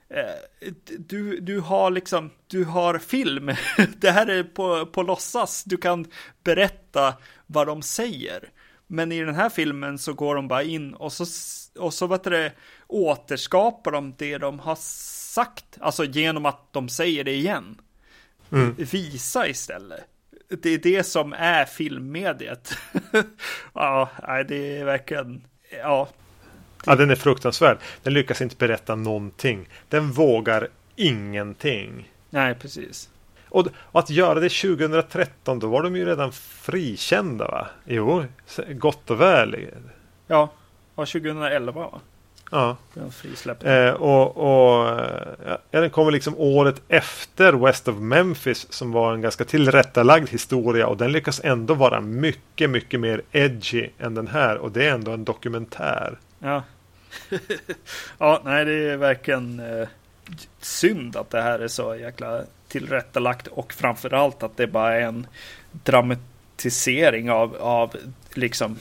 [0.10, 3.52] Eh, du, du har liksom, du har film.
[3.98, 5.64] Det här är på, på låtsas.
[5.64, 6.06] Du kan
[6.43, 7.14] berätta
[7.46, 8.50] vad de säger.
[8.88, 11.26] Men i den här filmen så går de bara in och så,
[11.80, 12.52] och så vet det,
[12.88, 15.66] återskapar de det de har sagt.
[15.80, 17.78] Alltså genom att de säger det igen.
[18.52, 18.76] Mm.
[18.78, 20.04] Visa istället.
[20.50, 22.78] Det är det som är filmmediet.
[23.74, 24.10] ja,
[24.48, 26.10] det är verkligen, ja.
[26.86, 27.78] Ja, den är fruktansvärd.
[28.04, 29.70] Den lyckas inte berätta någonting.
[29.90, 32.12] Den vågar ingenting.
[32.30, 33.10] Nej, precis.
[33.50, 37.68] Och, och, att göra det 2013, då var de ju redan frikända va?
[37.86, 38.26] Jo,
[38.70, 39.70] gott och väl.
[40.28, 40.54] Ja,
[40.96, 42.02] var 2011 va?
[42.52, 42.78] Ja.
[43.64, 45.00] Eh, och, och
[45.46, 50.88] ja, den kommer liksom året efter West of Memphis som var en ganska tillrättalagd historia
[50.88, 54.91] och den lyckas ändå vara mycket, mycket mer edgy än den här och det är
[54.91, 56.18] ändå en dokumentär.
[56.39, 56.64] Ja,
[58.18, 59.88] ja nej det är verkligen eh,
[60.60, 65.28] synd att det här är så jäkla tillrättalagt och framförallt att det bara är en
[65.72, 67.96] dramatisering av, av
[68.34, 68.78] liksom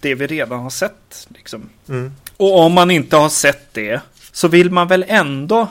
[0.00, 1.28] det vi redan har sett.
[1.28, 1.68] Liksom.
[1.88, 2.12] Mm.
[2.36, 4.00] Och om man inte har sett det
[4.32, 5.68] så vill man väl ändå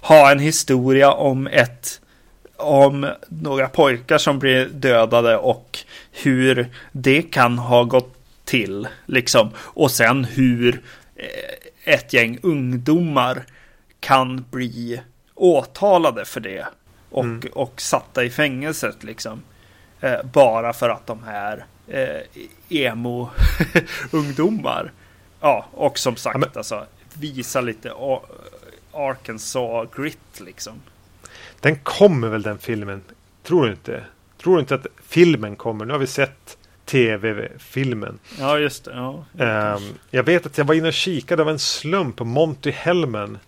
[0.00, 2.00] ha en historia om ett
[2.56, 5.78] om några pojkar som blir dödade och
[6.12, 8.14] hur det kan ha gått
[8.44, 9.50] till liksom.
[9.56, 10.82] Och sen hur
[11.16, 13.44] eh, ett gäng ungdomar
[14.00, 15.00] kan bli
[15.34, 16.66] åtalade för det
[17.10, 17.48] och, mm.
[17.52, 19.42] och satta i fängelset liksom.
[20.00, 22.20] Eh, bara för att de är eh,
[22.68, 24.92] emo-ungdomar.
[25.40, 26.48] ja, och som sagt, ja, men...
[26.54, 27.92] alltså, visa lite
[28.92, 30.80] Arkansas grit liksom.
[31.60, 33.02] Den kommer väl den filmen?
[33.42, 34.04] Tror du inte?
[34.42, 35.84] Tror du inte att filmen kommer?
[35.84, 38.18] Nu har vi sett tv-filmen.
[38.38, 38.94] Ja, just det.
[38.94, 39.24] Ja,
[39.76, 43.38] um, jag vet att jag var inne och kikade av en slump på Monty Hellman.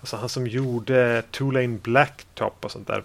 [0.00, 3.02] Alltså han som gjorde Two-Lane Blacktop och sånt där.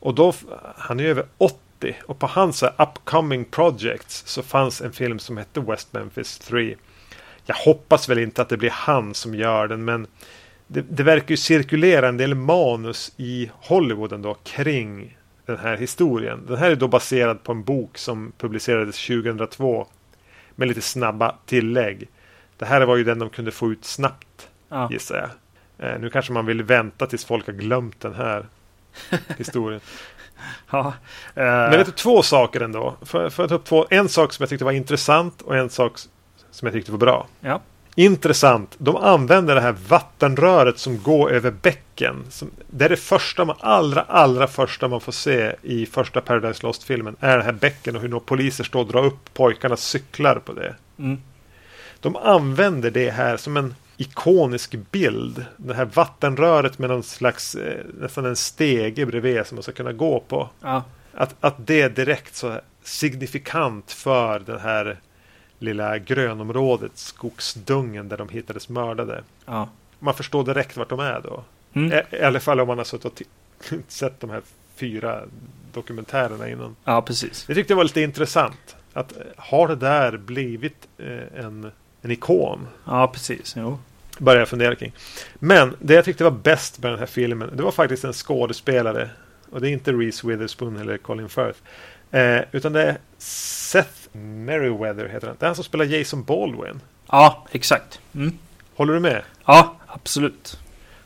[0.00, 0.34] Och då,
[0.76, 5.36] han är över 80 80 och på hans upcoming projects så fanns en film som
[5.36, 6.76] hette West Memphis 3.
[7.44, 10.06] Jag hoppas väl inte att det blir han som gör den men
[10.66, 15.16] det, det verkar ju cirkulera en del manus i Hollywood ändå kring
[15.46, 16.46] den här historien.
[16.46, 19.86] Den här är då baserad på en bok som publicerades 2002
[20.54, 22.08] med lite snabba tillägg.
[22.56, 24.88] Det här var ju den de kunde få ut snabbt ja.
[24.92, 25.30] gissar jag.
[25.90, 28.46] Eh, nu kanske man vill vänta tills folk har glömt den här
[29.38, 29.80] historien.
[30.70, 30.92] Ja, uh...
[31.34, 32.96] Men det är två saker ändå.
[33.02, 33.86] För, för att ta upp två.
[33.90, 35.92] En sak som jag tyckte var intressant och en sak
[36.50, 37.26] som jag tyckte var bra.
[37.40, 37.60] Ja.
[37.94, 38.74] Intressant.
[38.78, 42.24] De använder det här vattenröret som går över bäcken.
[42.30, 46.66] Som, det är det första man, allra, allra första man får se i första Paradise
[46.66, 47.16] Lost-filmen.
[47.20, 50.52] Är det här bäcken och hur några poliser står och drar upp pojkarnas cyklar på
[50.52, 50.74] det.
[50.98, 51.20] Mm.
[52.00, 55.44] De använder det här som en ikonisk bild.
[55.56, 59.92] Det här vattenröret med någon slags eh, nästan en stege bredvid som man ska kunna
[59.92, 60.48] gå på.
[60.60, 60.84] Ja.
[61.14, 65.00] Att, att det är direkt så signifikant för det här
[65.58, 69.22] lilla grönområdet, skogsdungen där de hittades mördade.
[69.46, 69.68] Ja.
[69.98, 71.44] Man förstår direkt vart de är då.
[71.72, 71.92] Mm.
[71.92, 73.22] I, I alla fall om man har suttit och
[73.88, 74.42] sett de här
[74.74, 75.22] fyra
[75.72, 76.76] dokumentärerna innan.
[76.84, 77.44] Ja, precis.
[77.48, 78.76] Jag tyckte det var lite intressant.
[78.92, 81.72] Att att har det där blivit eh, en,
[82.02, 82.68] en ikon?
[82.84, 83.54] Ja, precis.
[83.56, 83.78] Jo.
[84.20, 84.92] Börjar jag fundera kring.
[85.38, 89.10] Men det jag tyckte var bäst med den här filmen, det var faktiskt en skådespelare.
[89.50, 91.58] Och det är inte Reese Witherspoon eller Colin Firth.
[92.10, 95.36] Eh, utan det är Seth Meriwether heter han.
[95.38, 96.80] Det är han som spelar Jason Baldwin.
[97.06, 98.00] Ja, exakt.
[98.14, 98.38] Mm.
[98.74, 99.22] Håller du med?
[99.44, 100.58] Ja, absolut.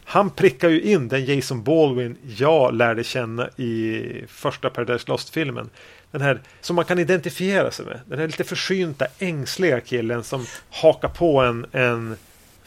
[0.04, 5.70] Han prickar ju in den Jason Baldwin jag lärde känna i första Paradise Lost-filmen.
[6.10, 8.00] Den här som man kan identifiera sig med.
[8.06, 12.16] Den här lite försynta, ängsliga killen som hakar på en, en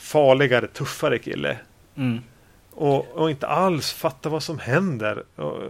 [0.08, 1.58] farligare, tuffare kille.
[1.96, 2.20] Mm.
[2.72, 5.24] Och, och, inte alls fattar vad som händer.
[5.36, 5.62] Och,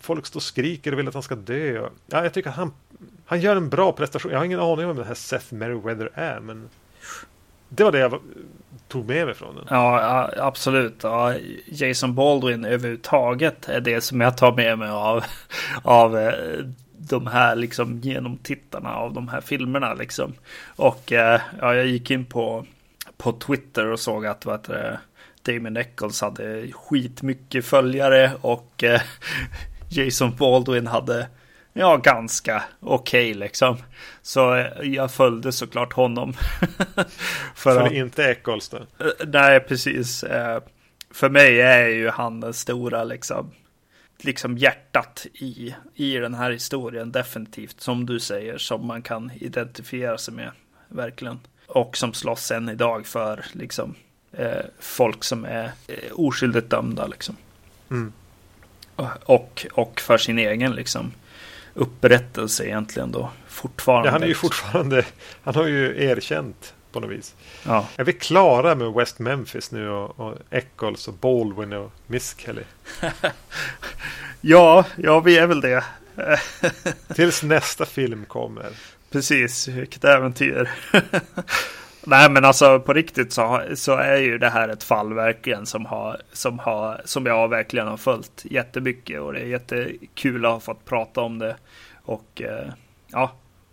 [0.00, 1.88] folk står och skriker och vill att han ska dö.
[2.06, 2.72] Ja, jag tycker att han,
[3.26, 4.32] han gör en bra prestation.
[4.32, 6.40] Jag har ingen aning om vem den här Seth Meriwether är.
[6.40, 6.68] Men
[7.68, 8.20] det var det jag
[8.88, 9.64] tog med mig från den.
[9.70, 10.96] Ja, absolut.
[11.02, 11.34] Ja,
[11.66, 15.24] Jason Baldwin överhuvudtaget är det som jag tar med mig av,
[15.82, 16.64] av eh,
[16.98, 20.34] de här liksom genomtittarna av de här filmerna liksom.
[20.76, 22.66] Och eh, ja, jag gick in på,
[23.18, 25.00] på Twitter och såg att vad heter
[25.42, 29.00] Damon Eccles hade skitmycket följare och eh,
[29.88, 31.28] Jason Baldwin hade
[31.72, 33.76] ja, ganska okej okay, liksom.
[34.22, 36.32] Så eh, jag följde såklart honom.
[36.94, 37.04] för,
[37.54, 38.76] för att, inte Eccles då?
[38.76, 40.24] Eh, nej, precis.
[41.10, 43.50] För mig är ju han den stora liksom,
[44.18, 47.80] liksom hjärtat i, i den här historien definitivt.
[47.80, 50.50] Som du säger, som man kan identifiera sig med,
[50.88, 51.40] verkligen.
[51.68, 53.94] Och som slåss än idag för liksom
[54.32, 57.36] eh, folk som är eh, oskyldigt dömda liksom.
[57.90, 58.12] Mm.
[59.24, 61.12] Och, och för sin egen liksom
[61.74, 64.08] upprättelse egentligen då fortfarande.
[64.08, 65.04] Ja, han är ju fortfarande,
[65.42, 67.34] han har ju erkänt på något vis.
[67.66, 67.86] Ja.
[67.96, 72.62] Är vi klara med West Memphis nu och, och Eccles och Baldwin och Miss Kelly?
[74.40, 75.84] ja, ja, vi är väl det.
[77.14, 78.72] Tills nästa film kommer.
[79.10, 80.70] Precis, vilket äventyr.
[82.06, 85.86] Nej men alltså på riktigt så, så är ju det här ett fall verkligen som,
[85.86, 90.60] har, som, har, som jag verkligen har följt jättemycket och det är jättekul att ha
[90.60, 91.56] fått prata om det.
[92.02, 92.72] Och eh,
[93.06, 93.32] ja,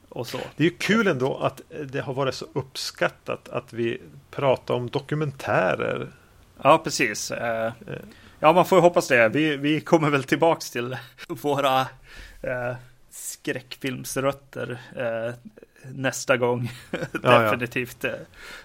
[0.10, 0.38] och så.
[0.56, 4.90] Det är ju kul ändå att det har varit så uppskattat att vi pratar om
[4.90, 6.08] dokumentärer.
[6.62, 7.32] Ja, precis.
[7.32, 7.74] Eh,
[8.40, 9.30] ja, man får hoppas det.
[9.30, 11.82] Vi, vi kommer väl tillbaks till våra
[12.42, 12.76] eh,
[13.16, 15.34] skräckfilmsrötter eh,
[15.92, 16.72] nästa gång.
[17.22, 18.04] Definitivt.
[18.04, 18.12] Ja.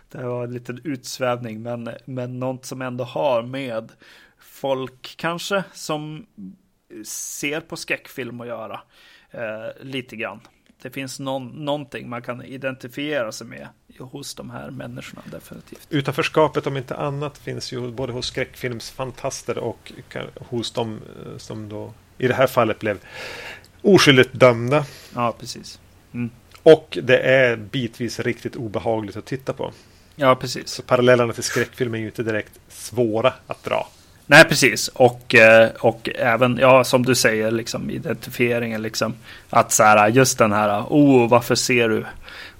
[0.08, 3.92] Det var en liten utsvävning, men, men något som ändå har med
[4.38, 6.26] folk kanske som
[7.04, 8.80] ser på skräckfilm att göra.
[9.30, 10.40] Eh, lite grann.
[10.82, 15.86] Det finns någon, någonting man kan identifiera sig med hos de här människorna definitivt.
[15.90, 19.92] Utanförskapet om inte annat finns ju både hos skräckfilmsfantaster och
[20.36, 22.98] hos de eh, som då i det här fallet blev
[23.82, 24.84] oskyldigt dömda.
[25.14, 25.78] Ja, precis.
[26.14, 26.30] Mm.
[26.62, 29.72] Och det är bitvis riktigt obehagligt att titta på.
[30.16, 30.68] Ja, precis.
[30.68, 33.88] Så parallellerna till skräckfilm är ju inte direkt svåra att dra.
[34.26, 34.88] Nej, precis.
[34.88, 39.14] Och, eh, och även, ja, som du säger, liksom identifieringen, liksom.
[39.50, 42.04] Att så här, just den här, oh, varför ser du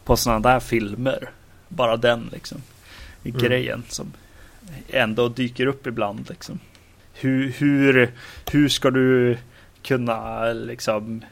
[0.04, 1.30] på sådana där filmer?
[1.68, 2.62] Bara den, liksom.
[3.24, 3.38] Mm.
[3.38, 4.12] Grejen som
[4.88, 6.58] ändå dyker upp ibland, liksom.
[7.12, 8.12] Hur, hur,
[8.50, 9.38] hur ska du
[9.82, 11.24] kunna, liksom,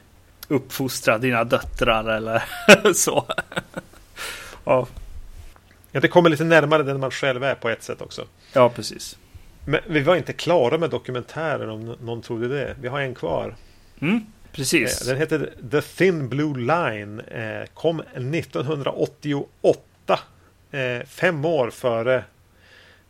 [0.47, 2.43] uppfostra dina döttrar eller
[2.93, 3.25] så.
[4.63, 4.87] ja.
[5.91, 8.25] ja, det kommer lite närmare den man själv är på ett sätt också.
[8.53, 9.17] Ja, precis.
[9.65, 12.75] Men vi var inte klara med dokumentären om någon trodde det.
[12.81, 13.55] Vi har en kvar.
[13.99, 15.01] Mm, precis.
[15.01, 17.19] Eh, den heter The Thin Blue Line.
[17.19, 20.19] Eh, kom 1988.
[20.71, 22.23] Eh, fem år före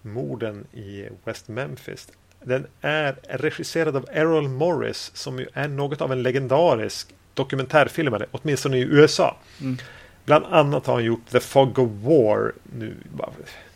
[0.02, 2.08] morden i West Memphis.
[2.44, 8.78] Den är regisserad av Errol Morris som ju är något av en legendarisk dokumentärfilmare, åtminstone
[8.78, 9.38] i USA.
[9.62, 9.78] Mm.
[10.26, 12.54] Bland annat har han gjort The Fog of War.
[12.64, 12.96] Nu,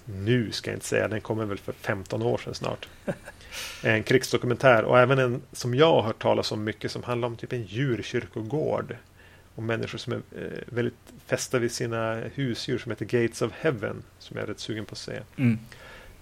[0.05, 2.87] nu ska jag inte säga, den kommer väl för 15 år sedan snart.
[3.83, 7.35] En krigsdokumentär och även en som jag har hört talas om mycket som handlar om
[7.35, 8.95] typ en djurkyrkogård.
[9.55, 14.03] Och människor som är eh, väldigt fästa vid sina husdjur som heter Gates of Heaven.
[14.19, 15.19] Som jag är rätt sugen på att se.
[15.35, 15.59] Mm.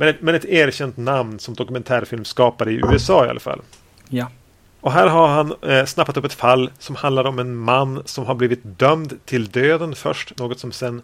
[0.01, 3.61] Men, ett, men ett erkänt namn som dokumentärfilmskapare i USA i alla fall.
[4.09, 4.31] Ja.
[4.79, 8.25] Och här har han eh, snappat upp ett fall som handlar om en man som
[8.25, 10.39] har blivit dömd till döden först.
[10.39, 11.01] Något som sen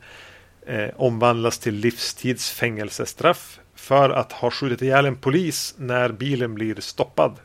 [0.68, 6.76] eh, omvandlas till livstids fängelsestraff för att ha skjutit ihjäl en polis när bilen blir
[6.80, 7.36] stoppad.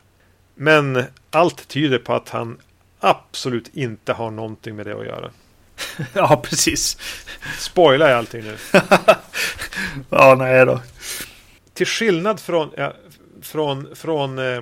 [0.55, 2.57] Men allt tyder på att han
[2.99, 5.31] absolut inte har någonting med det att göra.
[6.13, 6.97] ja, precis.
[7.59, 8.57] Spoilar jag allting nu?
[10.09, 10.81] ja, nej då.
[11.73, 12.93] Till skillnad från, ja,
[13.41, 14.61] från, från eh,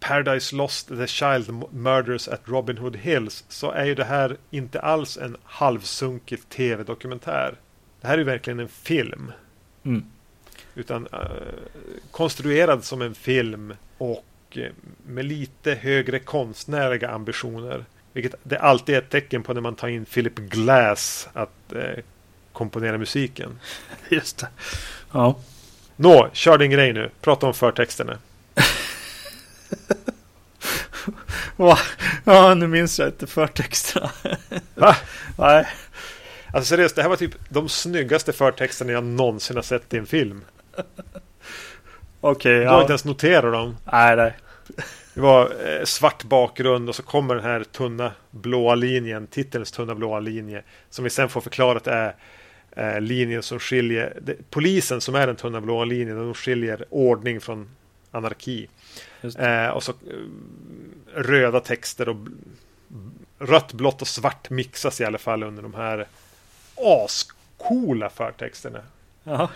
[0.00, 4.80] Paradise Lost, The Child Murders at Robin Hood Hills så är ju det här inte
[4.80, 7.54] alls en halvsunkig tv-dokumentär.
[8.00, 9.32] Det här är ju verkligen en film.
[9.84, 10.04] Mm.
[10.74, 11.20] Utan uh,
[12.10, 14.24] konstruerad som en film och
[14.56, 14.66] uh,
[15.06, 17.84] med lite högre konstnärliga ambitioner.
[18.12, 21.82] Vilket det alltid är ett tecken på när man tar in Philip Glass att uh,
[22.52, 23.60] komponera musiken.
[24.08, 24.48] Just det.
[25.12, 25.38] Ja.
[26.02, 27.10] Nå, kör din grej nu.
[27.20, 28.18] Prata om förtexterna.
[32.24, 34.10] ja, nu minns jag inte förtexterna.
[34.74, 34.96] Va?
[35.38, 35.66] Nej.
[36.52, 40.06] Alltså seriöst, det här var typ de snyggaste förtexterna jag någonsin har sett i en
[40.06, 40.44] film.
[40.76, 40.82] Okej,
[42.20, 42.60] okay.
[42.60, 43.76] Du har inte ens noterat dem.
[43.92, 44.36] Nej, nej.
[45.14, 49.94] Det var eh, svart bakgrund och så kommer den här tunna blåa linjen, titelns tunna
[49.94, 50.62] blåa linje.
[50.90, 52.14] Som vi sen får förklarat är
[52.76, 57.40] eh, linjen som skiljer, det, polisen som är den tunna blåa linjen, de skiljer ordning
[57.40, 57.68] från
[58.10, 58.68] anarki.
[59.38, 59.96] Eh, och så eh,
[61.14, 62.16] röda texter och
[63.38, 66.06] rött, blått och svart mixas i alla fall under de här
[66.76, 68.80] ascoola förtexterna.
[69.24, 69.48] Ja.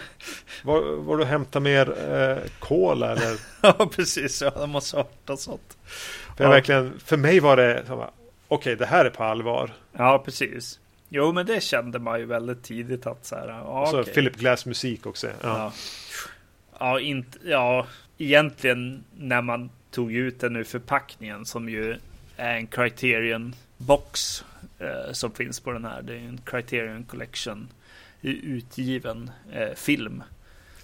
[0.62, 3.40] Var, var du hämtar mer eh, kola eller?
[3.60, 4.42] ja, precis.
[4.42, 5.76] Ja, de måste ha hört sånt.
[6.36, 6.50] För, ja.
[6.50, 8.08] verkligen, för mig var det okej,
[8.48, 9.70] okay, det här är på allvar.
[9.92, 10.80] Ja, precis.
[11.16, 13.48] Jo, men det kände man ju väldigt tidigt att så här.
[13.48, 14.14] Ja, och så okay.
[14.14, 15.26] Philip Glass musik också.
[15.26, 15.34] Ja.
[15.42, 15.72] Ja.
[16.78, 17.86] ja, inte, ja,
[18.18, 21.96] egentligen när man tog ut den ur förpackningen som ju
[22.36, 24.44] är en Criterion box
[24.78, 26.02] eh, som finns på den här.
[26.02, 27.68] Det är en Criterion Collection
[28.22, 30.22] utgiven eh, film.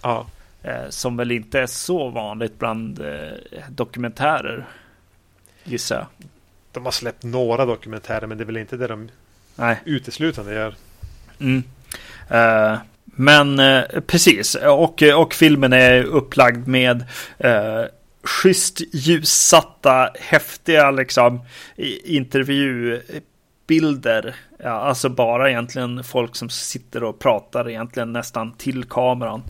[0.02, 0.26] Ja.
[0.62, 3.32] Eh, som väl inte är så vanligt bland eh,
[3.68, 4.66] dokumentärer.
[5.64, 6.06] Gissar jag.
[6.72, 9.08] De har släppt några dokumentärer men det är väl inte det de
[9.56, 9.76] Nej.
[9.84, 10.74] uteslutande gör.
[11.40, 11.62] Mm.
[12.30, 17.04] Uh, men uh, precis, och, och filmen är upplagd med
[17.44, 17.84] uh,
[18.22, 21.40] schysst ljussatta, häftiga liksom
[22.04, 24.34] intervjubilder.
[24.62, 29.42] Ja, alltså bara egentligen folk som sitter och pratar egentligen nästan till kameran.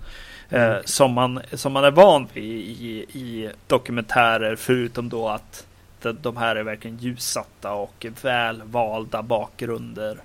[0.50, 0.82] Mm.
[0.84, 5.66] Som, man, som man är van vid i, i dokumentärer förutom då att
[6.02, 10.18] de, de här är verkligen ljussatta och välvalda bakgrunder.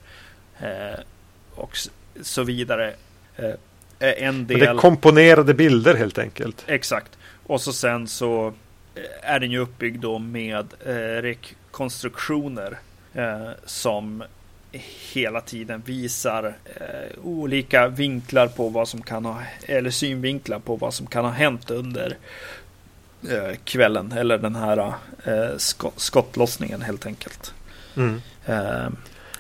[0.60, 1.00] Eh,
[1.56, 1.78] och
[2.22, 2.94] så vidare.
[3.36, 3.54] Eh,
[4.00, 4.60] en del...
[4.60, 6.66] Det är komponerade bilder helt enkelt.
[6.68, 7.18] Exakt.
[7.48, 8.48] Och så sen så
[8.96, 12.78] eh, är den ju uppbyggd då med eh, rekonstruktioner
[13.14, 14.24] eh, som
[15.14, 20.94] hela tiden visar eh, olika vinklar på vad som kan ha eller synvinklar på vad
[20.94, 22.18] som kan ha hänt under eh,
[23.64, 24.78] kvällen eller den här
[25.24, 25.58] eh,
[25.96, 27.54] skottlossningen helt enkelt.
[27.96, 28.22] Mm.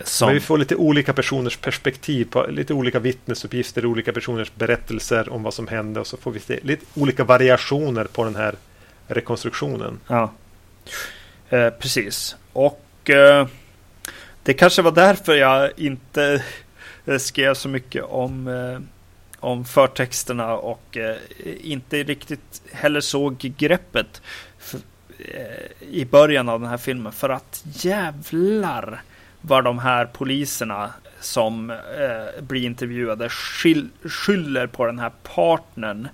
[0.03, 0.27] Som...
[0.27, 5.43] Men vi får lite olika personers perspektiv, på, lite olika vittnesuppgifter, olika personers berättelser om
[5.43, 8.55] vad som hände och så får vi se lite olika variationer på den här
[9.07, 9.99] rekonstruktionen.
[10.07, 10.31] Ja,
[11.49, 12.35] eh, precis.
[12.53, 13.47] Och eh,
[14.43, 16.43] det kanske var därför jag inte
[17.05, 18.79] eh, skrev så mycket om, eh,
[19.39, 21.15] om förtexterna och eh,
[21.61, 24.21] inte riktigt heller såg greppet
[24.59, 24.79] för,
[25.19, 27.11] eh, i början av den här filmen.
[27.11, 29.01] För att jävlar
[29.41, 36.07] vad de här poliserna som eh, blir intervjuade skyll, skyller på den här partnern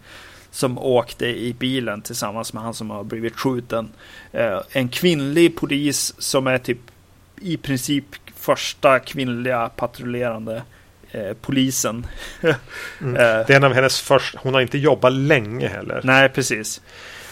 [0.52, 3.90] som åkte i bilen tillsammans med han som har blivit skjuten.
[4.32, 6.80] Eh, en kvinnlig polis som är typ
[7.42, 8.06] i princip
[8.36, 10.64] första kvinnliga patrullerande
[11.12, 12.08] eh, polisen.
[13.02, 13.16] mm.
[13.16, 16.02] Eh, det är en av hennes första, hon har inte jobbat länge heller.
[16.04, 16.82] Nej, precis.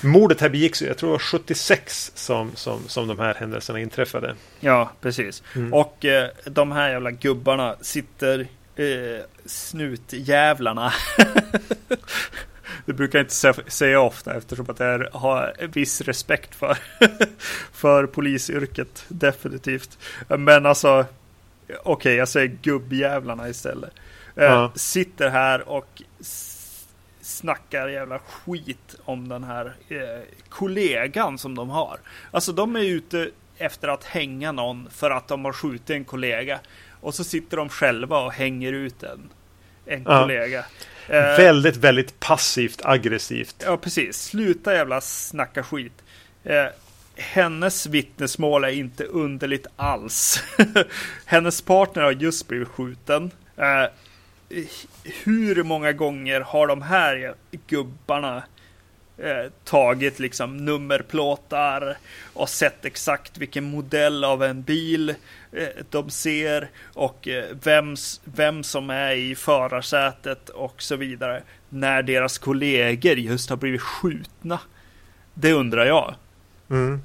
[0.01, 4.35] Mordet här begicks, jag tror det var 76 som, som, som de här händelserna inträffade.
[4.59, 5.43] Ja, precis.
[5.55, 5.73] Mm.
[5.73, 10.93] Och eh, de här jävla gubbarna sitter eh, snutjävlarna.
[12.85, 16.77] det brukar jag inte säga ofta eftersom att jag har viss respekt för,
[17.73, 19.05] för polisyrket.
[19.07, 19.97] Definitivt.
[20.27, 21.05] Men alltså,
[21.69, 23.91] okej, okay, jag säger gubbjävlarna istället.
[24.35, 24.71] Ja.
[24.75, 26.01] Sitter här och
[27.21, 29.97] snackar jävla skit om den här eh,
[30.49, 31.99] kollegan som de har.
[32.31, 36.59] Alltså de är ute efter att hänga någon för att de har skjutit en kollega.
[37.01, 39.29] Och så sitter de själva och hänger ut en,
[39.85, 40.21] en ja.
[40.21, 40.65] kollega.
[41.07, 43.63] Eh, väldigt, väldigt passivt aggressivt.
[43.65, 44.23] Ja, precis.
[44.23, 46.03] Sluta jävla snacka skit.
[46.43, 46.65] Eh,
[47.19, 50.43] hennes vittnesmål är inte underligt alls.
[51.25, 53.31] hennes partner har just blivit skjuten.
[53.57, 53.85] Eh,
[55.23, 57.33] hur många gånger har de här
[57.67, 58.43] gubbarna
[59.17, 61.97] eh, tagit liksom nummerplåtar
[62.33, 65.09] och sett exakt vilken modell av en bil
[65.51, 67.45] eh, de ser och eh,
[68.23, 74.59] vem som är i förarsätet och så vidare när deras kollegor just har blivit skjutna.
[75.33, 76.15] Det undrar jag.
[76.69, 77.01] Mm.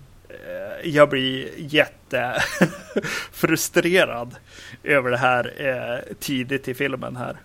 [0.85, 4.35] Jag blir jättefrustrerad
[4.85, 7.37] över det här tidigt i filmen här.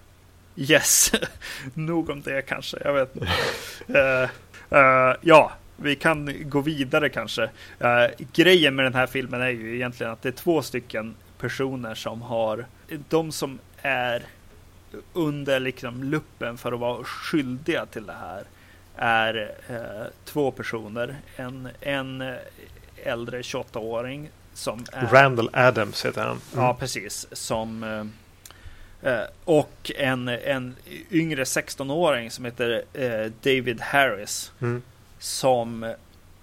[0.56, 1.12] Yes,
[1.74, 2.78] nog om det kanske.
[2.84, 3.30] Jag vet inte.
[5.22, 7.44] ja, vi kan gå vidare kanske.
[7.44, 11.96] Uh, grejen med den här filmen är ju egentligen att det är två stycken personer
[11.96, 12.66] som har,
[13.10, 14.24] de som är
[15.14, 18.44] under liksom luppen för att vara skyldiga till det här
[18.96, 21.16] är uh, två personer.
[21.36, 22.24] En, en
[23.04, 25.08] äldre 28-åring som är...
[25.08, 26.42] Randall Adams heter han.
[26.54, 26.66] Mm.
[26.66, 27.28] Ja, precis.
[27.32, 27.84] Som
[29.04, 30.76] uh, och en, en
[31.12, 32.84] yngre 16-åring som heter
[33.44, 34.52] David Harris.
[34.62, 34.82] Mm
[35.20, 35.94] som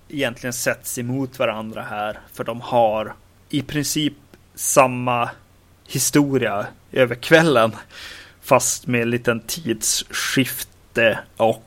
[0.09, 2.19] egentligen sätts emot varandra här.
[2.33, 3.15] För de har
[3.49, 4.15] i princip
[4.55, 5.31] samma
[5.87, 7.73] historia över kvällen.
[8.43, 11.66] Fast med en liten tidsskifte och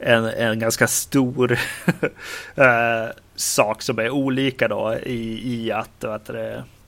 [0.00, 1.52] en, en ganska stor
[2.54, 6.28] eh, sak som är olika då i, i att vet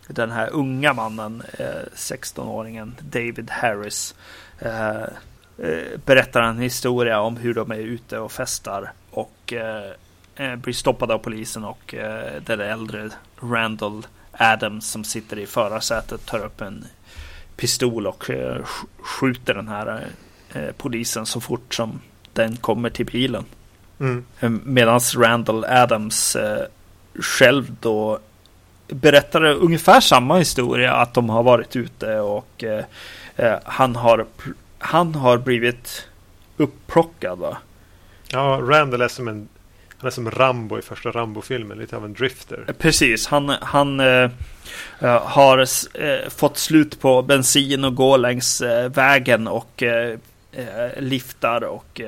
[0.08, 4.14] den här unga mannen, eh, 16-åringen David Harris,
[4.58, 5.02] eh,
[5.58, 9.90] eh, berättar en historia om hur de är ute och festar och eh,
[10.36, 13.10] eh, blir stoppade av polisen och eh, den äldre
[13.40, 16.84] Randall Adams som sitter i förarsätet tar upp en
[17.56, 18.64] pistol och eh,
[18.98, 20.08] skjuter den här
[20.52, 22.00] eh, eh, polisen så fort som
[22.32, 23.44] den kommer till bilen.
[24.00, 24.24] Mm.
[24.40, 26.36] Eh, Medan Randall Adams
[27.14, 28.18] själv då
[28.88, 32.64] berättar ungefär samma historia att de har varit ute och
[33.64, 34.26] han har
[34.78, 36.08] han har blivit
[36.56, 37.56] upplockad va?
[38.28, 39.48] Ja, Randall är som en
[40.02, 42.64] han är som Rambo i första Rambo-filmen, lite av en drifter.
[42.68, 44.30] Eh, precis, han, han äh,
[45.22, 49.82] har äh, fått slut på bensin och går längs äh, vägen och
[50.96, 52.00] liftar och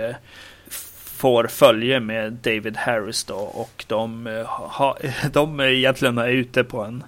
[1.05, 4.99] får följe med David Harris då och de, ha,
[5.33, 7.05] de är egentligen är ute på en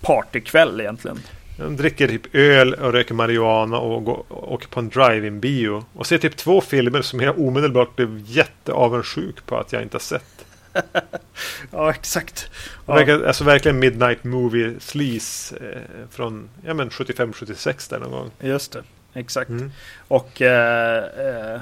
[0.00, 1.20] partykväll egentligen.
[1.56, 5.84] De dricker typ öl och röker marijuana och går, åker på en drive-in bio.
[5.92, 10.00] Och ser typ två filmer som jag omedelbart blev jätteavundsjuk på att jag inte har
[10.00, 10.46] sett.
[11.70, 12.50] ja, exakt.
[12.86, 12.94] Ja.
[12.94, 18.30] Verkar, alltså verkligen Midnight Movie sleaze eh, från ja, 75-76 där någon gång.
[18.40, 18.82] Just det,
[19.16, 19.50] exakt.
[19.50, 19.70] Mm.
[20.08, 21.60] Och eh, eh,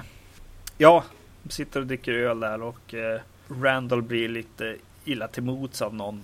[0.79, 1.05] ja,
[1.49, 6.23] sitter och dricker öl där och eh, Randall blir lite illa till mots av någon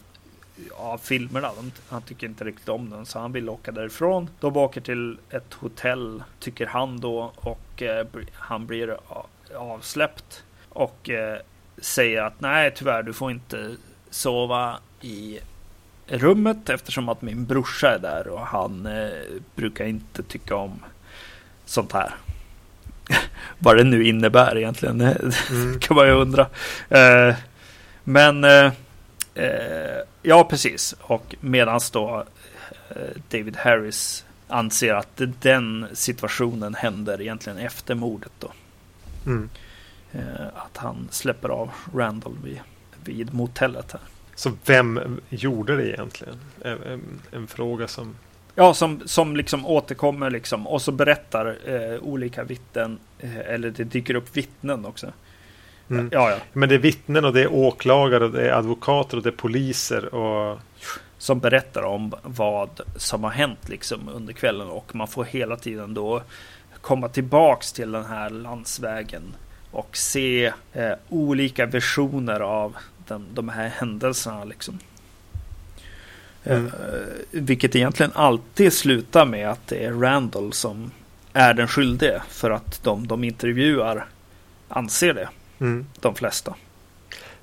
[0.72, 1.50] av filmerna.
[1.88, 4.30] Han tycker inte riktigt om den så han vill åka därifrån.
[4.40, 8.96] De åker till ett hotell tycker han då och eh, han blir
[9.54, 11.38] avsläppt och eh,
[11.78, 13.76] säger att nej tyvärr du får inte
[14.10, 15.40] sova i
[16.06, 19.10] rummet eftersom att min brorsa är där och han eh,
[19.54, 20.84] brukar inte tycka om
[21.70, 22.14] sånt här.
[23.58, 25.78] Vad det nu innebär egentligen, mm.
[25.80, 26.46] kan man ju undra.
[26.88, 27.34] Eh,
[28.04, 28.72] men eh,
[29.34, 30.94] Eh, ja, precis.
[31.00, 32.24] Och medan då
[32.88, 38.52] eh, David Harris anser att den situationen händer egentligen efter mordet då.
[39.26, 39.48] Mm.
[40.12, 42.60] Eh, att han släpper av Randall vid,
[43.04, 44.00] vid motellet här.
[44.34, 46.36] Så vem gjorde det egentligen?
[46.64, 47.02] En, en,
[47.32, 48.14] en fråga som...
[48.60, 53.84] Ja, som, som liksom återkommer liksom och så berättar eh, olika vittnen, eh, eller det
[53.84, 55.12] dyker upp vittnen också.
[55.90, 56.08] Mm.
[56.12, 56.36] Ja, ja.
[56.52, 59.36] Men det är vittnen och det är åklagare och det är advokater och det är
[59.36, 60.14] poliser.
[60.14, 60.58] Och...
[61.18, 65.94] Som berättar om vad som har hänt liksom under kvällen och man får hela tiden
[65.94, 66.22] då
[66.80, 69.22] komma tillbaks till den här landsvägen
[69.70, 72.76] och se eh, olika versioner av
[73.08, 74.78] den, de här händelserna liksom.
[76.44, 76.70] Mm.
[77.30, 80.90] Vilket egentligen alltid slutar med att det är Randall som
[81.32, 84.06] är den skyldige för att de de intervjuar
[84.68, 85.28] anser det.
[85.60, 85.86] Mm.
[86.00, 86.54] De flesta.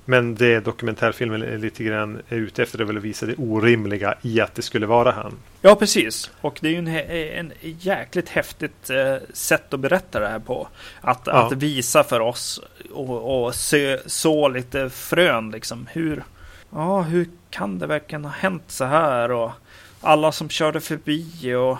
[0.04, 4.14] Men det dokumentärfilmen är lite grann är ute efter är väl att visa det orimliga
[4.22, 5.34] i att det skulle vara han.
[5.62, 6.30] Ja, precis.
[6.40, 10.68] Och det är ju en, en jäkligt häftigt eh, sätt att berätta det här på.
[11.00, 11.32] Att, ja.
[11.32, 12.60] att visa för oss
[12.92, 15.86] och, och så, så lite frön liksom.
[15.92, 16.24] Hur,
[16.70, 19.30] ja, hur kan det verkligen ha hänt så här?
[19.30, 19.52] Och
[20.00, 21.78] alla som körde förbi och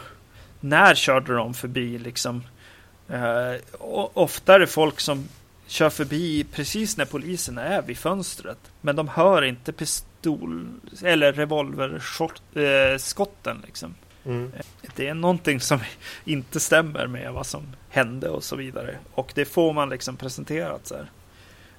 [0.60, 2.42] när körde de förbi liksom?
[3.08, 3.54] Eh,
[4.14, 5.28] ofta är det folk som
[5.66, 8.58] kör förbi precis när polisen är vid fönstret.
[8.80, 10.68] Men de hör inte pistol
[11.02, 13.94] eller revolverskotten eh, liksom.
[14.24, 14.52] Mm.
[14.96, 15.80] Det är någonting som
[16.24, 18.96] inte stämmer med vad som hände och så vidare.
[19.14, 21.10] Och det får man liksom presenterat så här,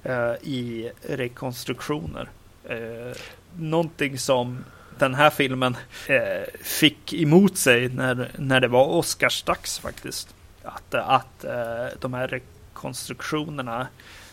[0.02, 2.28] eh, i rekonstruktioner.
[2.70, 3.16] Eh,
[3.56, 4.64] någonting som
[4.98, 10.34] den här filmen eh, fick emot sig när, när det var Oscarsdags faktiskt.
[10.62, 13.86] Att, att eh, de här rekonstruktionerna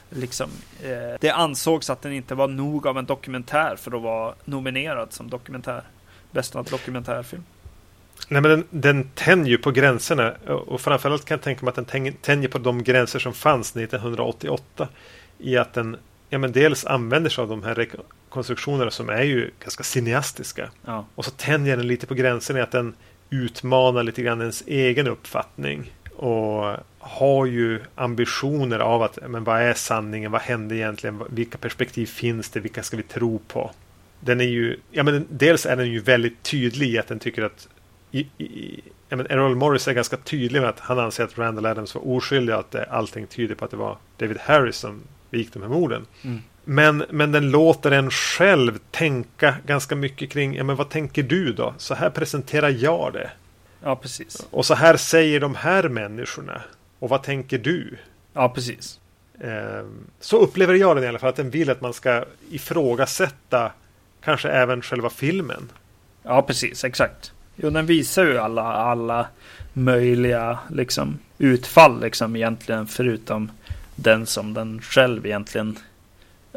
[0.10, 0.50] liksom,
[0.84, 5.14] eh, det ansågs att den inte var nog av en dokumentär för att vara nominerad
[5.14, 5.84] som dokumentär.
[6.32, 7.44] Bästa dokumentärfilm.
[8.28, 11.88] Nej, men den, den tänjer ju på gränserna och framförallt kan jag tänka mig att
[11.92, 14.88] den tänjer på de gränser som fanns 1988
[15.38, 15.98] i att den
[16.30, 17.76] ja, men dels använder sig av de här
[18.38, 20.70] rekonstruktionerna som är ju ganska cineastiska.
[20.86, 21.06] Ja.
[21.16, 22.94] Och så tänjer den lite på gränsen i att den
[23.30, 25.92] utmanar lite grann ens egen uppfattning.
[26.16, 30.32] Och har ju ambitioner av att, men vad är sanningen?
[30.32, 31.24] Vad hände egentligen?
[31.30, 32.60] Vilka perspektiv finns det?
[32.60, 33.72] Vilka ska vi tro på?
[34.20, 37.44] Den är ju, ja men dels är den ju väldigt tydlig i att den tycker
[37.44, 37.68] att
[38.12, 41.66] i, i, ja, men Errol Morris är ganska tydlig med att han anser att Randall
[41.66, 45.02] Adams var oskyldig och att det, allting tyder på att det var David Harris som
[45.30, 46.06] begick de här morden.
[46.24, 46.42] Mm.
[46.70, 51.54] Men, men den låter en själv tänka ganska mycket kring, ja men vad tänker du
[51.54, 51.74] då?
[51.78, 53.32] Så här presenterar jag det.
[53.84, 54.48] Ja, precis.
[54.52, 56.62] Och så här säger de här människorna.
[57.00, 57.98] Och vad tänker du?
[58.34, 59.00] Ja, precis.
[59.42, 63.72] Ehm, så upplever jag den i alla fall, att den vill att man ska ifrågasätta
[64.24, 65.72] kanske även själva filmen.
[66.24, 67.32] Ja, precis, exakt.
[67.56, 69.28] Jo, den visar ju alla, alla
[69.74, 73.52] möjliga liksom, utfall liksom egentligen förutom
[73.96, 75.78] den som den själv egentligen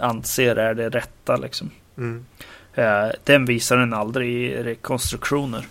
[0.01, 1.70] anser är det rätta liksom.
[1.96, 2.24] Mm.
[2.74, 5.66] Eh, den visar den aldrig i rekonstruktioner.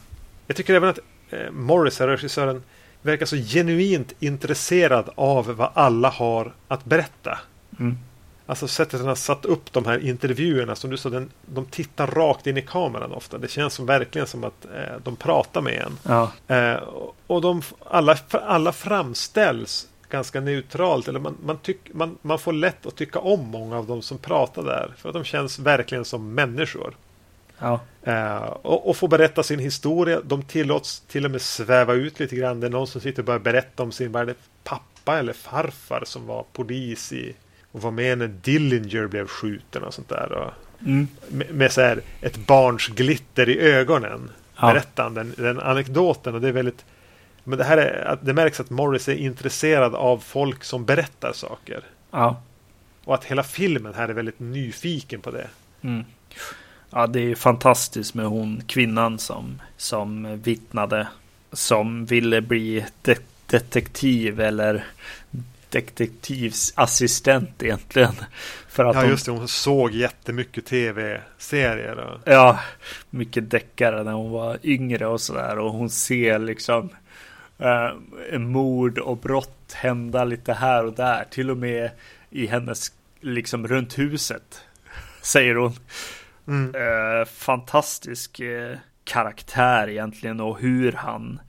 [0.48, 1.00] Jag tycker även att
[1.30, 2.64] eh, Morris, regissören,
[3.02, 7.40] verkar så genuint intresserad av vad alla har att berätta.
[7.80, 7.98] Mm.
[8.46, 12.08] Alltså sättet han har satt upp de här intervjuerna som du sa, den, de tittar
[12.08, 13.38] rakt in i kameran ofta.
[13.38, 15.98] Det känns som verkligen som att eh, de pratar med en.
[16.04, 16.32] Ja.
[16.56, 16.84] Eh,
[17.28, 21.08] och de, alla, alla framställs ganska neutralt.
[21.08, 24.18] Eller man, man, tyck, man, man får lätt att tycka om många av de som
[24.18, 24.94] pratar där.
[24.98, 26.96] För att de känns verkligen som människor.
[27.60, 27.80] Ja.
[28.08, 30.22] Uh, och, och få berätta sin historia.
[30.24, 32.60] De tillåts till och med sväva ut lite grann.
[32.60, 34.34] Det är någon som sitter och börjar berätta om sin vad
[34.64, 37.36] pappa eller farfar som var polis i
[37.72, 40.32] och var med när Dillinger blev skjuten och sånt där.
[40.32, 40.52] Och
[40.88, 41.08] mm.
[41.28, 44.32] Med, med så här ett barns glitter i ögonen.
[44.62, 44.68] Ja.
[44.74, 46.86] Berättar den, den anekdoten och det är väldigt
[47.44, 51.84] men det här är, det märks att Morris är intresserad av folk som berättar saker.
[52.12, 52.42] Ja.
[53.04, 55.48] Och att hela filmen här är väldigt nyfiken på det.
[55.82, 56.04] Mm.
[56.90, 61.08] Ja, det är fantastiskt med hon kvinnan som, som vittnade.
[61.52, 63.16] Som ville bli de
[63.50, 64.86] detektiv eller
[65.70, 68.14] detektivsassistent egentligen.
[68.68, 69.32] För att ja, just det.
[69.32, 72.20] Hon såg jättemycket tv-serier.
[72.26, 72.60] Ja,
[73.10, 75.60] mycket deckare när hon var yngre och sådär.
[75.60, 76.90] Och hon ser liksom
[77.60, 81.26] eh, mord och brott hända lite här och där.
[81.30, 81.92] Till och med
[82.30, 84.64] i hennes, liksom runt huset.
[85.22, 85.74] Säger hon.
[86.48, 86.76] Mm.
[86.76, 91.40] Eh, fantastisk eh, karaktär egentligen och hur han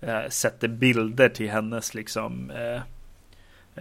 [0.00, 2.82] eh, sätter bilder till hennes liksom eh,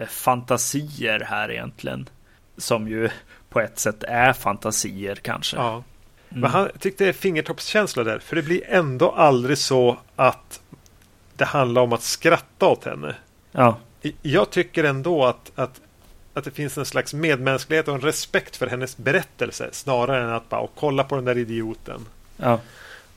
[0.01, 2.09] eh, fantasier här egentligen.
[2.57, 3.09] Som ju
[3.49, 5.57] på ett sätt är fantasier kanske.
[5.57, 5.83] Ja.
[6.29, 6.41] Mm.
[6.41, 8.19] Men han tyckte det är fingertoppskänsla där.
[8.19, 10.61] För det blir ändå aldrig så att
[11.37, 13.15] det handlar om att skratta åt henne.
[13.51, 13.77] Ja.
[14.21, 15.81] Jag tycker ändå att, att,
[16.33, 20.49] att det finns en slags medmänsklighet och en respekt för hennes berättelse snarare än att
[20.49, 22.05] bara kolla på den där idioten.
[22.37, 22.59] Ja.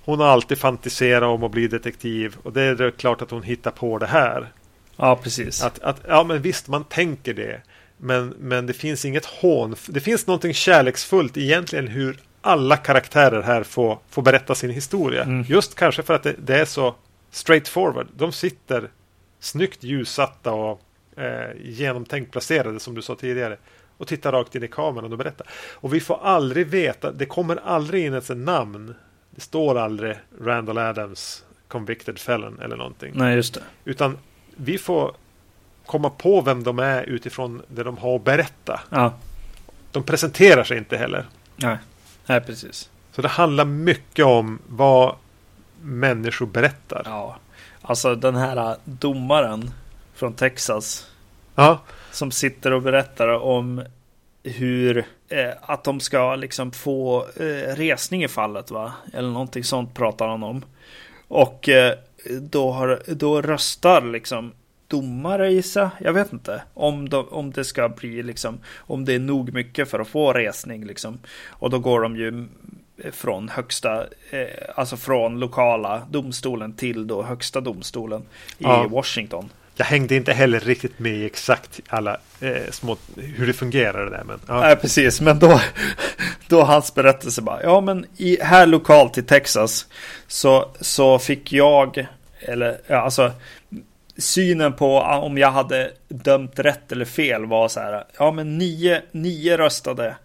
[0.05, 3.71] Hon har alltid fantiserat om att bli detektiv och det är klart att hon hittar
[3.71, 4.53] på det här.
[4.97, 5.63] Ja, precis.
[5.63, 7.61] Att, att, ja, men visst, man tänker det.
[7.97, 9.77] Men, men det finns inget hån.
[9.87, 15.23] Det finns någonting kärleksfullt egentligen hur alla karaktärer här får, får berätta sin historia.
[15.23, 15.45] Mm.
[15.49, 16.95] Just kanske för att det, det är så
[17.31, 18.07] straight forward.
[18.17, 18.91] De sitter
[19.41, 20.81] snyggt ljussatta och
[21.17, 23.57] eh, genomtänkt placerade som du sa tidigare.
[23.97, 25.47] Och tittar rakt in i kameran och berättar.
[25.75, 28.95] Och vi får aldrig veta, det kommer aldrig in ens namn.
[29.31, 33.13] Det står aldrig Randall Adams convicted felon eller någonting.
[33.15, 33.63] Nej, just det.
[33.85, 34.19] Utan
[34.57, 35.15] vi får
[35.87, 38.81] komma på vem de är utifrån det de har att berätta.
[38.91, 39.15] Ja.
[39.93, 41.27] De presenterar sig inte heller.
[41.57, 41.79] Nej,
[42.27, 42.91] Nej precis.
[43.13, 45.15] Så det handlar mycket om vad
[45.83, 47.03] människor berättar.
[47.05, 47.37] Ja,
[47.83, 49.71] alltså den här domaren
[50.15, 51.11] från Texas.
[51.55, 51.81] Ja.
[52.11, 53.83] Som sitter och berättar om
[54.43, 58.93] hur eh, att de ska liksom få eh, resning i fallet va?
[59.13, 60.65] Eller någonting sånt pratar han om.
[61.29, 61.95] Och eh,
[62.41, 64.53] då, har, då röstar liksom
[64.89, 66.63] domare gissa, jag vet inte.
[66.75, 70.33] Om, de, om det ska bli liksom, om det är nog mycket för att få
[70.33, 71.19] resning liksom.
[71.47, 72.47] Och då går de ju
[73.13, 78.21] från högsta, eh, alltså från lokala domstolen till då högsta domstolen
[78.59, 78.87] i ja.
[78.89, 79.51] Washington.
[79.77, 84.11] Jag hängde inte heller riktigt med i exakt alla eh, små, hur det fungerar det
[84.11, 84.25] där.
[84.25, 84.61] Men, ja.
[84.61, 85.61] Nej, precis, men då,
[86.49, 89.87] då hans berättelse bara, ja men i, här lokalt i Texas
[90.27, 92.07] så, så fick jag,
[92.41, 93.33] eller ja, alltså
[94.17, 98.05] synen på om jag hade dömt rätt eller fel var så här.
[98.19, 100.17] Ja, men nio, nio röstade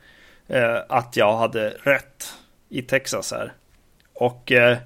[0.48, 2.34] eh, att jag hade rätt
[2.70, 3.54] i Texas här.
[4.14, 4.78] Och eh,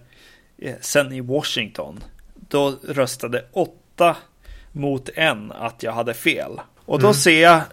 [0.81, 2.03] sen i Washington,
[2.35, 4.15] då röstade åtta
[4.71, 6.61] mot en att jag hade fel.
[6.85, 7.13] Och då, mm.
[7.13, 7.63] ser jag, eh,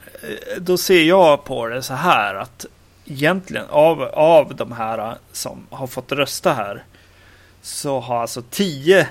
[0.59, 2.67] då ser jag på det så här att
[3.05, 6.85] egentligen av, av de här som har fått rösta här
[7.63, 9.09] så har alltså tio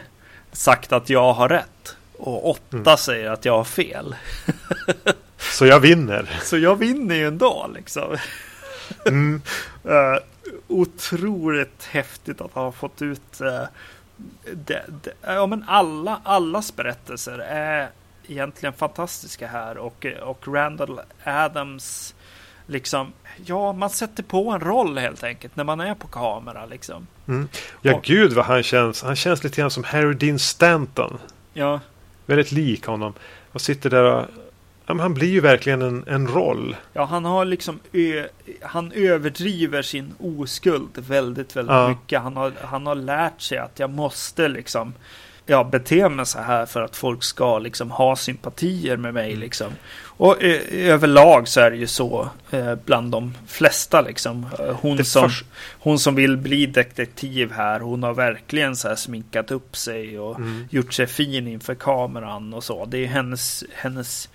[0.52, 2.98] sagt att jag har rätt och åtta mm.
[2.98, 4.16] säger att jag har fel.
[5.38, 6.40] så jag vinner.
[6.44, 8.18] Så jag vinner ju ändå liksom.
[9.06, 9.42] Mm.
[10.68, 13.64] otroligt häftigt att ha fått ut uh,
[14.54, 17.90] det, det, ja, men alla, allas berättelser är
[18.28, 22.16] egentligen fantastiska här och, och Randall Adams
[22.68, 23.14] liksom,
[23.46, 27.08] ja, man sätter på en roll helt enkelt när man är på kamera liksom.
[27.28, 27.48] Mm.
[27.82, 29.04] Ja, och, gud vad han känns.
[29.04, 31.18] Han känns lite grann som Harry Dean Stanton.
[31.54, 31.80] Ja.
[32.26, 33.14] Väldigt lik honom.
[33.52, 34.26] Och sitter där och
[34.86, 36.76] han blir ju verkligen en, en roll.
[36.94, 38.28] Ja, han har liksom ö,
[38.62, 41.90] han överdriver sin oskuld väldigt, väldigt ja.
[41.90, 42.22] mycket.
[42.22, 44.94] Han har, han har lärt sig att jag måste liksom
[45.46, 49.72] ja, bete mig så här för att folk ska liksom ha sympatier med mig liksom.
[50.18, 54.46] Och ö, överlag så är det ju så eh, bland de flesta liksom.
[54.82, 55.30] Hon som,
[55.80, 60.40] hon som vill bli detektiv här, hon har verkligen så här sminkat upp sig och
[60.40, 60.68] mm.
[60.70, 62.86] gjort sig fin inför kameran och så.
[62.86, 64.30] Det är hennes, hennes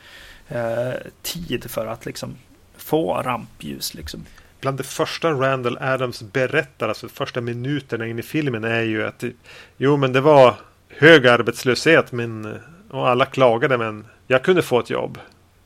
[0.50, 2.36] eh, tid för att liksom
[2.76, 4.24] få rampljus liksom.
[4.60, 9.24] Bland det första Randall Adams berättar, alltså första minuterna in i filmen är ju att
[9.76, 10.54] jo men det var
[10.88, 12.58] hög arbetslöshet men,
[12.90, 15.18] och alla klagade men jag kunde få ett jobb.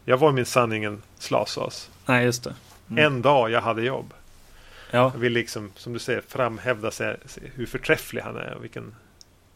[0.05, 1.91] Jag var min sanningen Slasas.
[2.07, 2.55] Nej, just det.
[2.91, 3.05] Mm.
[3.05, 4.15] En dag jag hade jobb.
[4.91, 5.11] Ja.
[5.15, 7.17] Jag vill liksom, som du säger, framhävda sig,
[7.55, 8.95] hur förträfflig han är och vilken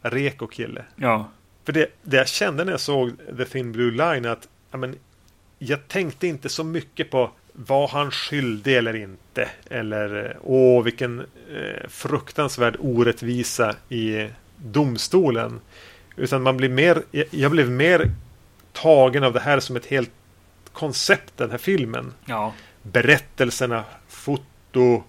[0.03, 0.85] reko kille.
[0.97, 1.31] Ja.
[1.65, 4.97] För det, det jag kände när jag såg The Thin Blue Line att ja, men,
[5.59, 9.49] jag tänkte inte så mycket på var han skyldig eller inte?
[9.71, 15.61] Eller åh, vilken eh, fruktansvärd orättvisa i domstolen.
[16.17, 18.11] Utan man blir mer, jag blev mer
[18.73, 20.11] tagen av det här som ett helt
[20.73, 22.13] koncept, den här filmen.
[22.25, 22.55] Ja.
[22.83, 25.03] Berättelserna, foto,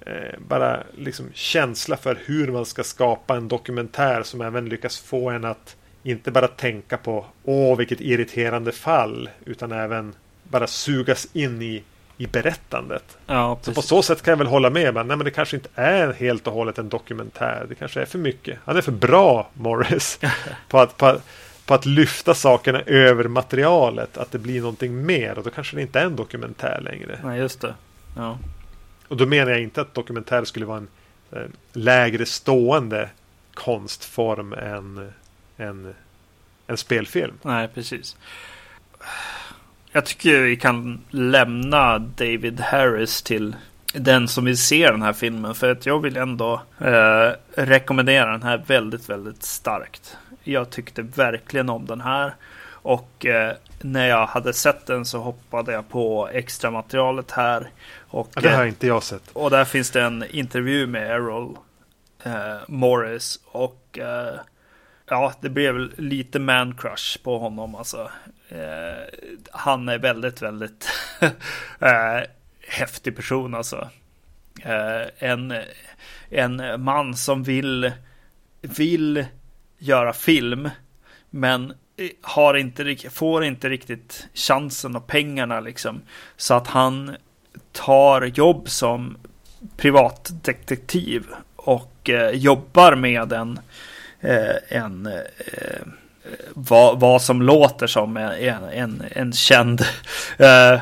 [0.00, 5.30] eh, bara liksom känsla för hur man ska skapa en dokumentär som även lyckas få
[5.30, 5.76] en att
[6.10, 11.82] inte bara tänka på åh vilket irriterande fall utan även bara sugas in i,
[12.16, 13.18] i berättandet.
[13.26, 14.94] Ja, så på så sätt kan jag väl hålla med.
[14.94, 17.66] Men, nej, men det kanske inte är helt och hållet en dokumentär.
[17.68, 18.58] Det kanske är för mycket.
[18.64, 20.20] Han är för bra, Morris,
[20.68, 21.20] på, att, på,
[21.66, 24.18] på att lyfta sakerna över materialet.
[24.18, 25.38] Att det blir någonting mer.
[25.38, 27.18] Och då kanske det inte är en dokumentär längre.
[27.24, 27.74] Nej, just det.
[28.16, 28.38] Ja.
[29.08, 30.88] Och då menar jag inte att dokumentär skulle vara en,
[31.30, 33.08] en lägre stående
[33.54, 35.12] konstform än
[35.56, 35.94] en,
[36.66, 37.34] en spelfilm.
[37.42, 38.16] Nej, precis.
[39.92, 43.56] Jag tycker vi kan lämna David Harris till
[43.92, 45.54] den som vill se den här filmen.
[45.54, 50.16] För att jag vill ändå eh, rekommendera den här väldigt, väldigt starkt.
[50.44, 52.34] Jag tyckte verkligen om den här.
[52.70, 57.70] Och eh, när jag hade sett den så hoppade jag på extra materialet här.
[58.08, 59.30] Och, ja, det har inte jag sett.
[59.32, 61.58] Och där finns det en intervju med Errol
[62.22, 63.40] eh, Morris.
[63.46, 64.34] Och eh,
[65.08, 68.10] ja, det blev lite man crush på honom alltså.
[68.48, 69.04] Eh,
[69.52, 70.88] han är väldigt, väldigt
[71.80, 72.20] eh,
[72.68, 73.88] häftig person alltså.
[74.62, 75.54] Eh, en,
[76.30, 77.92] en man som vill,
[78.60, 79.26] vill
[79.78, 80.70] göra film,
[81.30, 86.00] men eh, har inte, får inte riktigt chansen och pengarna liksom.
[86.36, 87.16] Så att han
[87.72, 89.16] tar jobb som
[89.76, 91.26] privatdetektiv
[91.56, 93.58] och eh, jobbar med en
[94.26, 95.86] Eh, en eh,
[96.54, 99.80] vad, vad som låter som en, en, en känd
[100.38, 100.80] eh,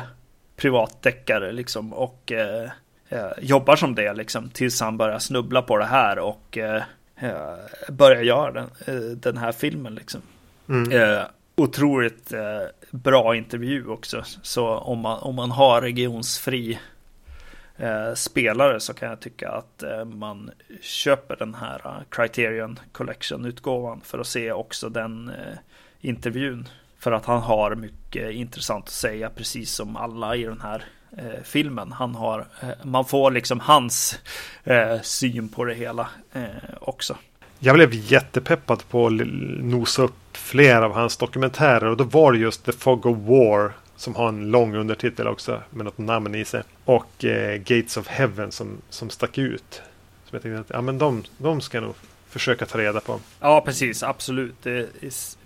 [0.55, 2.69] privatdeckare liksom och eh,
[3.09, 6.83] eh, jobbar som det liksom tills han börjar snubbla på det här och eh,
[7.89, 8.69] börjar göra den,
[9.19, 10.21] den här filmen liksom.
[10.69, 11.25] Mm.
[11.55, 12.31] otroligt
[12.91, 14.23] bra intervju också.
[14.41, 16.79] Så om man, om man har regionsfri
[17.77, 24.01] eh, spelare så kan jag tycka att eh, man köper den här uh, Criterion Collection-utgåvan
[24.01, 25.57] för att se också den eh,
[26.01, 26.67] intervjun.
[26.99, 30.83] För att han har mycket intressant att säga precis som alla i den här
[31.17, 31.91] eh, filmen.
[31.91, 34.19] Han har, eh, man får liksom hans
[34.63, 36.45] eh, syn på det hela eh,
[36.79, 37.17] också.
[37.59, 39.13] Jag blev jättepeppad på att
[39.59, 43.73] nosa upp fler av hans dokumentärer och då var det just The Fog of War
[43.95, 46.63] som har en lång undertitel också med något namn i sig.
[46.85, 49.81] Och eh, Gates of Heaven som, som stack ut.
[50.25, 51.95] Som jag tänkte att ja, men de, de ska nog
[52.29, 53.19] försöka ta reda på.
[53.39, 54.03] Ja, precis.
[54.03, 54.55] Absolut.
[54.63, 54.87] Det är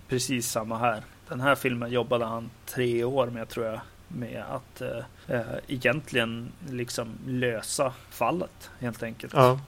[0.08, 1.02] precis samma här.
[1.28, 3.80] Den här filmen jobbade han tre år med tror jag.
[4.08, 9.32] Med att eh, eh egentligen liksom lösa fallet helt enkelt.
[9.32, 9.60] Ja.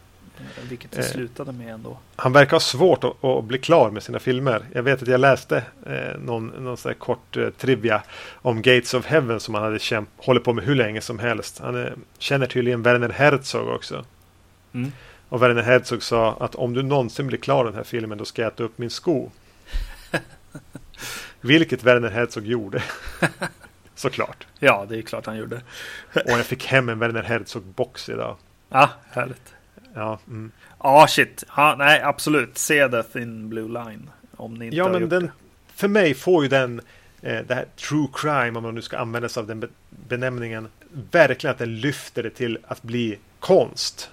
[0.43, 1.99] Eh, vilket det slutade med ändå.
[2.17, 4.65] Han verkar ha svårt att, att, bli klar med sina filmer.
[4.73, 8.03] Jag vet att jag läste eh, någon, någon kort eh, trivia
[8.35, 11.59] om Gates of Heaven som han hade kämp, hållit på med hur länge som helst.
[11.59, 14.05] Han eh, känner tydligen Werner Herzog också.
[14.73, 14.93] Mm.
[15.29, 18.43] Och Werner Herzog sa att om du någonsin blir klar den här filmen då ska
[18.43, 19.31] jag äta upp min sko.
[21.41, 22.83] Vilket Werner Herzog gjorde.
[23.95, 24.47] Såklart.
[24.59, 25.63] Ja, det är klart han gjorde.
[26.15, 28.37] och jag fick hem en Werner Herzog-box idag.
[28.69, 29.55] Ja, härligt.
[29.95, 30.53] Ja, mm.
[30.79, 31.45] ah, shit.
[31.57, 32.59] Ja, nej, absolut.
[32.59, 34.11] Se The Thin Blue Line.
[34.37, 35.33] Om ni inte ja, har men gjort den, det.
[35.75, 36.81] För mig får ju den,
[37.23, 40.69] eh, det här true crime, om man nu ska använda sig av den benämningen,
[41.11, 44.11] verkligen att den lyfter det till att bli konst.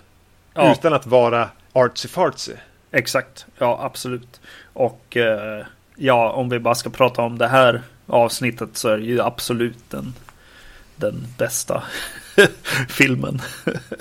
[0.54, 0.72] Ja.
[0.72, 2.56] Utan att vara artsy-fartsy.
[2.92, 4.42] Exakt, ja absolut.
[4.74, 5.66] Och eh,
[5.96, 9.90] ja, om vi bara ska prata om det här avsnittet så är det ju absolut
[9.90, 10.14] den,
[10.96, 11.84] den bästa
[12.90, 13.42] filmen.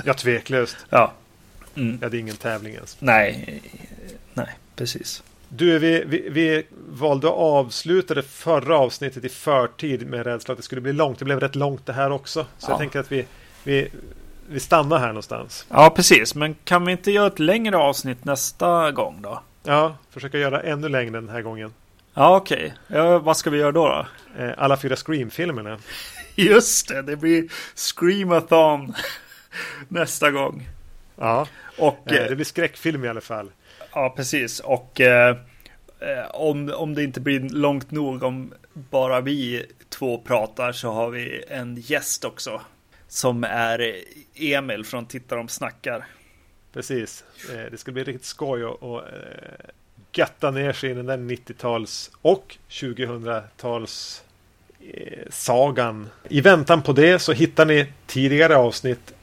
[0.04, 0.76] ja, tveklöst.
[0.90, 1.12] Ja.
[1.78, 1.98] Mm.
[2.02, 2.96] Ja, det är ingen tävling ens.
[3.00, 3.62] Nej,
[4.34, 5.22] nej, precis.
[5.48, 10.58] Du, vi, vi, vi, valde att avsluta det förra avsnittet i förtid med rädsla att
[10.58, 11.18] det skulle bli långt.
[11.18, 12.46] Det blev rätt långt det här också.
[12.58, 12.72] Så ja.
[12.72, 13.26] jag tänker att vi,
[13.64, 13.88] vi,
[14.48, 15.66] vi stannar här någonstans.
[15.70, 16.34] Ja, precis.
[16.34, 19.42] Men kan vi inte göra ett längre avsnitt nästa gång då?
[19.62, 21.72] Ja, försöka göra ännu längre den här gången.
[22.14, 22.74] Ja, okej.
[22.86, 22.98] Okay.
[22.98, 23.88] Ja, vad ska vi göra då?
[23.88, 24.06] då?
[24.42, 25.78] Eh, alla fyra Scream-filmerna.
[26.34, 28.94] Just det, det blir Screamathon
[29.88, 30.68] nästa gång.
[31.16, 31.46] Ja,
[31.78, 33.50] och, eh, det blir skräckfilm i alla fall.
[33.92, 34.60] Ja, precis.
[34.60, 35.36] Och eh,
[36.00, 41.10] eh, om, om det inte blir långt nog, om bara vi två pratar så har
[41.10, 42.60] vi en gäst också.
[43.08, 43.94] Som är
[44.34, 46.04] Emil från Tittar de snackar.
[46.72, 47.24] Precis.
[47.52, 49.70] Eh, det ska bli riktigt skoj och, och eh,
[50.12, 54.22] götta ner sig i den där 90-tals och 2000-tals
[54.92, 56.08] eh, sagan.
[56.28, 59.14] I väntan på det så hittar ni tidigare avsnitt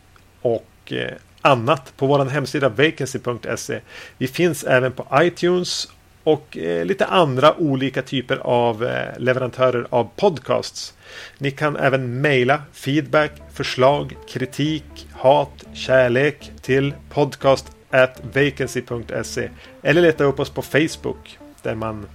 [0.41, 1.13] och eh,
[1.45, 3.79] annat på vår hemsida vacancy.se.
[4.17, 5.87] Vi finns även på iTunes
[6.23, 10.93] och eh, lite andra olika typer av eh, leverantörer av podcasts.
[11.37, 19.49] Ni kan även mejla feedback, förslag, kritik, hat, kärlek till podcast at vacancy.se
[19.81, 22.07] eller leta upp oss på Facebook där man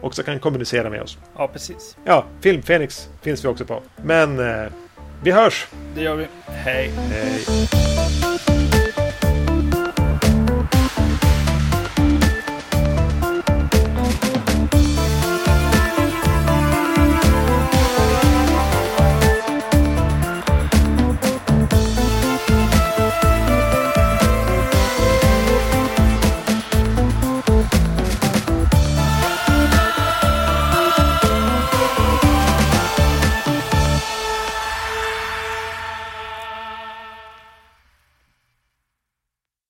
[0.00, 1.18] också kan kommunicera med oss.
[1.36, 1.96] Ja, precis.
[2.04, 3.82] Ja, Filmfenix finns vi också på.
[3.96, 4.66] Men eh,
[5.24, 5.66] vi hörs!
[5.94, 6.26] Det gör vi.
[6.46, 6.90] Hej!
[7.10, 7.44] Hej!